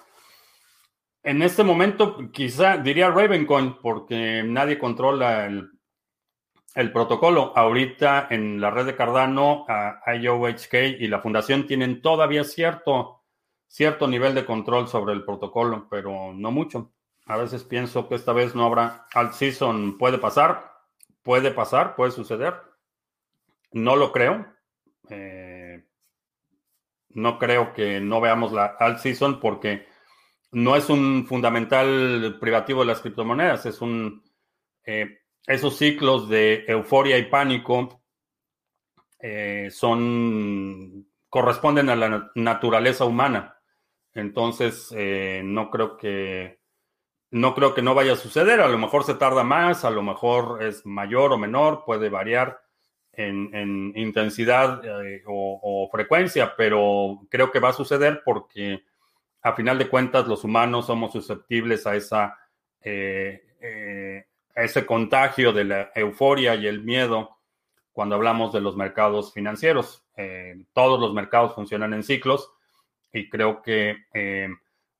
En 1.24 1.40
este 1.42 1.62
momento, 1.62 2.32
quizá 2.32 2.78
diría 2.78 3.10
Ravencoin, 3.10 3.78
porque 3.80 4.42
nadie 4.44 4.76
controla 4.76 5.46
el, 5.46 6.92
protocolo. 6.92 7.52
Ahorita 7.54 8.26
en 8.30 8.60
la 8.60 8.70
red 8.70 8.86
de 8.86 8.96
Cardano, 8.96 9.64
IOHK 10.06 10.74
y 10.98 11.06
la 11.06 11.20
fundación 11.20 11.66
tienen 11.66 12.02
todavía 12.02 12.42
cierto, 12.42 13.22
cierto 13.68 14.08
nivel 14.08 14.34
de 14.34 14.44
control 14.44 14.88
sobre 14.88 15.12
el 15.12 15.24
protocolo, 15.24 15.86
pero 15.88 16.32
no 16.34 16.50
mucho. 16.50 16.92
A 17.26 17.36
veces 17.36 17.62
pienso 17.62 18.08
que 18.08 18.16
esta 18.16 18.32
vez 18.32 18.56
no 18.56 18.64
habrá 18.64 19.06
alt 19.14 19.34
season. 19.34 19.96
Puede 19.98 20.18
pasar, 20.18 20.72
puede 21.22 21.52
pasar, 21.52 21.94
puede 21.94 22.10
suceder. 22.10 22.54
No 23.70 23.94
lo 23.94 24.10
creo. 24.10 24.44
Eh, 25.08 25.84
no 27.10 27.38
creo 27.38 27.74
que 27.74 28.00
no 28.00 28.20
veamos 28.20 28.52
la 28.52 28.64
alt 28.64 28.98
season 28.98 29.38
porque 29.38 29.86
no 30.52 30.76
es 30.76 30.88
un 30.90 31.26
fundamental 31.26 32.36
privativo 32.40 32.80
de 32.80 32.86
las 32.86 33.00
criptomonedas, 33.00 33.66
es 33.66 33.80
un 33.80 34.22
eh, 34.84 35.18
esos 35.46 35.76
ciclos 35.76 36.28
de 36.28 36.64
euforia 36.68 37.18
y 37.18 37.24
pánico 37.24 38.02
eh, 39.18 39.68
son 39.70 41.06
corresponden 41.28 41.88
a 41.88 41.96
la 41.96 42.30
naturaleza 42.34 43.04
humana. 43.04 43.56
Entonces, 44.14 44.92
eh, 44.96 45.40
no 45.44 45.70
creo 45.70 45.96
que 45.96 46.60
no 47.30 47.54
creo 47.54 47.74
que 47.74 47.82
no 47.82 47.94
vaya 47.94 48.12
a 48.12 48.16
suceder. 48.16 48.60
A 48.60 48.68
lo 48.68 48.78
mejor 48.78 49.04
se 49.04 49.14
tarda 49.14 49.42
más, 49.42 49.84
a 49.84 49.90
lo 49.90 50.02
mejor 50.02 50.62
es 50.62 50.84
mayor 50.84 51.32
o 51.32 51.38
menor, 51.38 51.84
puede 51.86 52.10
variar 52.10 52.60
en, 53.14 53.92
intensidad 53.96 54.82
o, 55.26 55.60
o, 55.62 55.88
frecuencia, 55.90 56.54
pero 56.56 57.20
creo 57.30 57.50
que 57.50 57.60
va 57.60 57.70
a 57.70 57.74
suceder 57.74 58.22
porque 58.24 58.84
a 59.42 59.52
final 59.54 59.78
de 59.78 59.88
cuentas 59.88 60.28
los 60.28 60.44
humanos 60.44 60.86
somos 60.86 61.12
susceptibles 61.12 61.86
a, 61.86 61.96
esa, 61.96 62.38
eh, 62.80 63.42
eh, 63.60 64.26
ese 64.54 64.86
contagio 64.86 65.52
de 65.52 65.64
la 65.64 65.90
euforia 65.94 66.54
y 66.54 66.66
el 66.66 66.82
miedo 66.82 67.38
cuando 67.92 68.14
hablamos 68.14 68.52
de 68.52 68.60
los 68.60 68.76
mercados 68.76 69.32
financieros. 69.32 70.04
Eh, 70.16 70.64
todos 70.72 71.00
los 71.00 71.12
mercados 71.12 71.54
funcionan 71.54 71.92
en 71.92 72.04
ciclos 72.04 72.52
y 73.12 73.28
creo 73.28 73.60
que, 73.62 73.96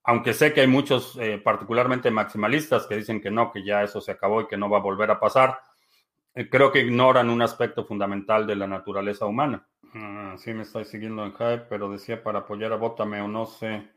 aunque 0.05 0.35
sé 0.35 0.53
que 0.53 0.61
hay 0.61 0.67
muchos, 0.67 1.19
particularmente 1.43 2.11
maximalistas, 2.11 2.87
que 2.87 2.97
dicen 2.97 3.23
que 3.23 3.31
no, 3.31 3.51
que 3.51 3.65
ya 3.65 3.83
eso 3.83 4.03
se 4.03 4.13
acabó 4.13 4.43
y 4.43 4.49
que 4.49 4.59
no 4.59 4.69
va 4.69 4.79
a 4.79 4.83
volver 4.83 5.11
a 5.11 5.19
pasar, 5.19 5.61
creo 6.51 6.71
que 6.71 6.81
ignoran 6.81 7.31
un 7.31 7.41
aspecto 7.41 7.87
fundamental 7.87 8.47
de 8.47 8.57
la 8.57 8.67
naturaleza 8.67 9.25
humana. 9.25 9.67
Ah, 9.95 10.35
sí, 10.37 10.53
me 10.53 10.63
estoy 10.63 10.85
siguiendo 10.85 11.25
en 11.25 11.33
Hype, 11.33 11.67
pero 11.71 11.91
decía 11.91 12.23
para 12.23 12.41
apoyar 12.41 12.73
a 12.73 12.77
Bótame 12.77 13.23
o 13.23 13.29
no 13.29 13.47
sé. 13.47 13.89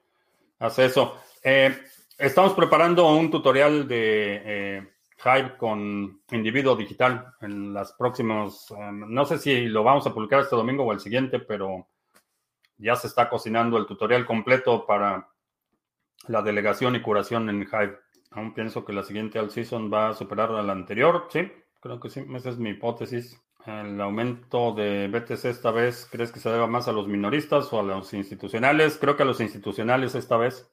Hace 0.59 0.85
eso. 0.85 1.17
Eh, 1.43 1.75
estamos 2.17 2.53
preparando 2.53 3.13
un 3.13 3.29
tutorial 3.29 3.87
de 3.87 4.41
eh, 4.45 4.89
Hive 5.23 5.57
con 5.57 6.21
individuo 6.31 6.75
digital 6.75 7.33
en 7.41 7.73
las 7.73 7.93
próximas. 7.93 8.71
Eh, 8.71 8.91
no 8.91 9.25
sé 9.25 9.37
si 9.37 9.65
lo 9.65 9.83
vamos 9.83 10.07
a 10.07 10.13
publicar 10.13 10.41
este 10.41 10.55
domingo 10.55 10.83
o 10.83 10.93
el 10.93 10.99
siguiente, 10.99 11.39
pero 11.39 11.87
ya 12.77 12.95
se 12.95 13.07
está 13.07 13.29
cocinando 13.29 13.77
el 13.77 13.85
tutorial 13.85 14.25
completo 14.25 14.85
para 14.85 15.29
la 16.27 16.41
delegación 16.41 16.95
y 16.95 17.01
curación 17.01 17.49
en 17.49 17.61
Hive. 17.61 17.99
Aún 18.31 18.53
pienso 18.53 18.83
que 18.83 18.93
la 18.93 19.03
siguiente 19.03 19.39
all 19.39 19.51
season 19.51 19.91
va 19.91 20.09
a 20.09 20.13
superar 20.13 20.51
a 20.51 20.63
la 20.63 20.73
anterior. 20.73 21.27
Sí, 21.29 21.51
creo 21.79 21.99
que 21.99 22.09
sí. 22.09 22.25
Esa 22.33 22.49
es 22.49 22.57
mi 22.57 22.71
hipótesis. 22.71 23.41
El 23.65 23.99
aumento 23.99 24.73
de 24.73 25.07
BTC 25.07 25.45
esta 25.45 25.71
vez, 25.71 26.07
¿crees 26.11 26.31
que 26.31 26.39
se 26.39 26.51
deba 26.51 26.67
más 26.67 26.87
a 26.87 26.91
los 26.91 27.07
minoristas 27.07 27.73
o 27.73 27.79
a 27.79 27.83
los 27.83 28.13
institucionales? 28.13 28.99
Creo 28.99 29.17
que 29.17 29.23
a 29.23 29.25
los 29.25 29.41
institucionales 29.41 30.13
esta 30.13 30.37
vez. 30.37 30.69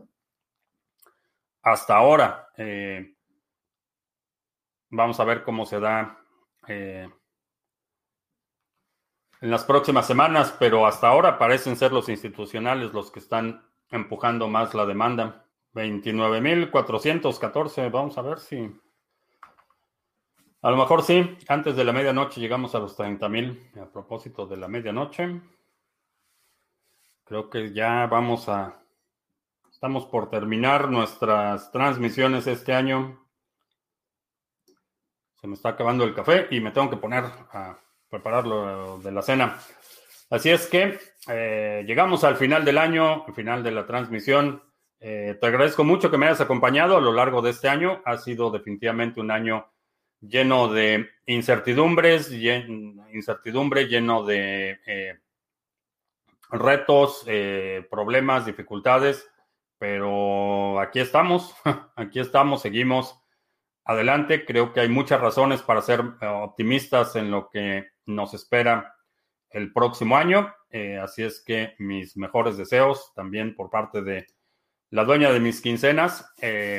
Hasta 1.63 1.97
ahora. 1.97 2.51
Eh, 2.59 3.15
vamos 4.91 5.19
a 5.21 5.25
ver 5.25 5.43
cómo 5.43 5.65
se 5.65 5.81
da 5.81 6.19
eh, 6.69 7.09
en 9.41 9.51
las 9.51 9.65
próximas 9.65 10.07
semanas, 10.07 10.55
pero 10.59 10.87
hasta 10.87 11.09
ahora 11.09 11.39
parecen 11.39 11.77
ser 11.77 11.93
los 11.93 12.11
institucionales 12.11 12.93
los 12.93 13.11
que 13.11 13.21
están 13.21 13.67
empujando 13.91 14.49
más 14.49 14.75
la 14.75 14.85
demanda. 14.85 15.47
29.414, 15.75 17.91
vamos 17.91 18.19
a 18.19 18.23
ver 18.23 18.39
si 18.39 18.71
a 20.63 20.71
lo 20.71 20.77
mejor 20.77 21.03
sí, 21.03 21.37
antes 21.49 21.75
de 21.75 21.85
la 21.85 21.93
medianoche 21.93 22.41
llegamos 22.41 22.75
a 22.77 22.79
los 22.79 22.97
30 22.97 23.29
mil. 23.29 23.71
A 23.81 23.87
propósito 23.87 24.47
de 24.47 24.57
la 24.57 24.69
medianoche, 24.69 25.41
creo 27.25 27.51
que 27.51 27.73
ya 27.73 28.07
vamos 28.07 28.49
a... 28.49 28.81
Estamos 29.71 30.07
por 30.07 30.31
terminar 30.31 30.89
nuestras 30.89 31.73
transmisiones 31.73 32.47
este 32.47 32.73
año. 32.73 33.27
Se 35.41 35.49
me 35.49 35.55
está 35.55 35.71
acabando 35.71 36.05
el 36.05 36.15
café 36.15 36.47
y 36.53 36.61
me 36.61 36.71
tengo 36.71 36.89
que 36.89 36.97
poner 36.97 37.25
a 37.25 37.77
preparar 38.09 38.47
lo 38.47 39.01
de 39.01 39.11
la 39.11 39.23
cena. 39.23 39.59
Así 40.31 40.51
es 40.51 40.69
que 40.69 41.01
eh, 41.27 41.83
llegamos 41.85 42.23
al 42.23 42.37
final 42.37 42.65
del 42.65 42.79
año, 42.79 43.25
al 43.27 43.35
final 43.35 43.65
de 43.65 43.73
la 43.73 43.85
transmisión. 43.85 44.63
Eh, 45.01 45.37
te 45.41 45.47
agradezco 45.49 45.83
mucho 45.83 46.09
que 46.09 46.19
me 46.19 46.27
hayas 46.27 46.41
acompañado 46.41 46.97
a 46.97 47.01
lo 47.01 47.13
largo 47.13 47.43
de 47.43 47.51
este 47.51 47.69
año. 47.69 48.01
Ha 48.05 48.17
sido 48.19 48.53
definitivamente 48.53 49.21
un 49.21 49.33
año 49.33 49.72
lleno 50.23 50.69
de 50.69 51.11
incertidumbres, 51.27 52.31
incertidumbre, 53.13 53.87
lleno 53.87 54.25
de 54.25 54.81
eh, 54.87 55.19
retos, 56.51 57.25
eh, 57.27 57.87
problemas, 57.91 58.47
dificultades, 58.47 59.29
pero 59.79 60.81
aquí 60.81 61.01
estamos, 61.01 61.55
aquí 61.97 62.21
estamos, 62.21 62.63
seguimos 62.63 63.21
adelante. 63.85 64.45
Creo 64.45 64.73
que 64.73 64.81
hay 64.81 64.89
muchas 64.89 65.21
razones 65.21 65.61
para 65.63 65.83
ser 65.83 66.01
eh, 66.21 66.27
optimistas 66.27 67.17
en 67.17 67.31
lo 67.31 67.51
que 67.51 67.91
nos 68.07 68.33
espera 68.33 68.95
el 69.51 69.73
próximo 69.73 70.17
año. 70.17 70.55
así 71.03 71.23
es 71.23 71.43
que 71.45 71.75
mis 71.79 72.17
mejores 72.17 72.57
deseos 72.57 73.13
también 73.15 73.55
por 73.55 73.69
parte 73.69 74.01
de 74.01 74.27
la 74.93 75.05
dueña 75.05 75.33
de 75.33 75.41
mis 75.41 75.61
quincenas. 75.63 76.33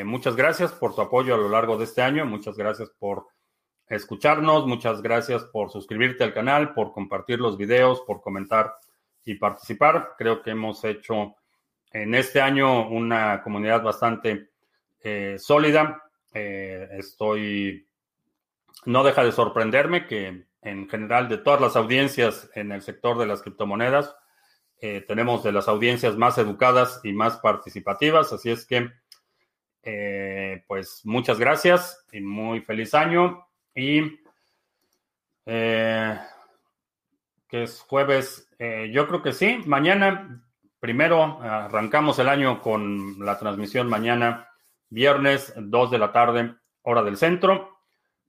muchas 0.05 0.35
gracias 0.35 0.71
por 0.71 0.93
tu 0.95 1.01
apoyo 1.01 1.33
a 1.33 1.37
lo 1.37 1.49
largo 1.49 1.77
de 1.77 1.85
este 1.85 2.03
año. 2.03 2.25
Muchas 2.25 2.55
gracias 2.55 2.91
por 2.99 3.27
escucharnos. 3.87 4.67
Muchas 4.67 5.01
gracias 5.01 5.43
por 5.45 5.71
suscribirte 5.71 6.23
al 6.23 6.33
canal, 6.33 6.75
por 6.75 6.93
compartir 6.93 7.39
los 7.39 7.57
videos, 7.57 8.01
por 8.01 8.21
comentar 8.21 8.75
y 9.25 9.35
participar. 9.35 10.13
Creo 10.15 10.43
que 10.43 10.51
hemos 10.51 10.83
hecho 10.83 11.35
en 11.91 12.13
este 12.13 12.39
año 12.39 12.87
una 12.87 13.41
comunidad 13.41 13.81
bastante 13.81 14.51
eh, 15.01 15.37
sólida. 15.39 16.03
Eh, 16.35 16.89
estoy, 16.91 17.87
no 18.85 19.03
deja 19.03 19.23
de 19.23 19.31
sorprenderme 19.31 20.05
que 20.05 20.45
en 20.61 20.87
general 20.87 21.29
de 21.29 21.39
todas 21.39 21.59
las 21.59 21.75
audiencias 21.75 22.47
en 22.53 22.71
el 22.71 22.83
sector 22.83 23.17
de 23.17 23.25
las 23.25 23.41
criptomonedas, 23.41 24.15
eh, 24.85 24.99
tenemos 25.07 25.41
de 25.43 25.53
las 25.53 25.69
audiencias 25.69 26.17
más 26.17 26.37
educadas 26.37 26.99
y 27.05 27.13
más 27.13 27.37
participativas. 27.37 28.33
Así 28.33 28.51
es 28.51 28.65
que, 28.65 28.91
pues 30.67 31.05
muchas 31.05 31.39
gracias 31.39 32.05
y 32.11 32.19
muy 32.19 32.59
feliz 32.59 32.93
año. 32.93 33.47
Y 33.73 34.19
eh, 35.45 36.19
que 37.47 37.63
es 37.63 37.79
jueves, 37.79 38.49
eh, 38.59 38.91
yo 38.93 39.07
creo 39.07 39.21
que 39.21 39.31
sí. 39.31 39.61
Mañana, 39.65 40.45
primero, 40.81 41.41
arrancamos 41.41 42.19
el 42.19 42.27
año 42.27 42.61
con 42.61 43.25
la 43.25 43.39
transmisión 43.39 43.87
mañana 43.87 44.49
viernes 44.89 45.53
2 45.55 45.91
de 45.91 45.97
la 45.97 46.11
tarde, 46.11 46.55
hora 46.81 47.03
del 47.03 47.15
centro. 47.15 47.79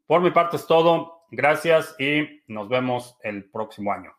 Por 0.06 0.20
mi 0.20 0.30
parte 0.30 0.58
es 0.58 0.68
todo. 0.68 1.24
Gracias 1.32 1.96
y 1.98 2.44
nos 2.46 2.68
vemos 2.68 3.18
el 3.24 3.50
próximo 3.50 3.92
año. 3.92 4.12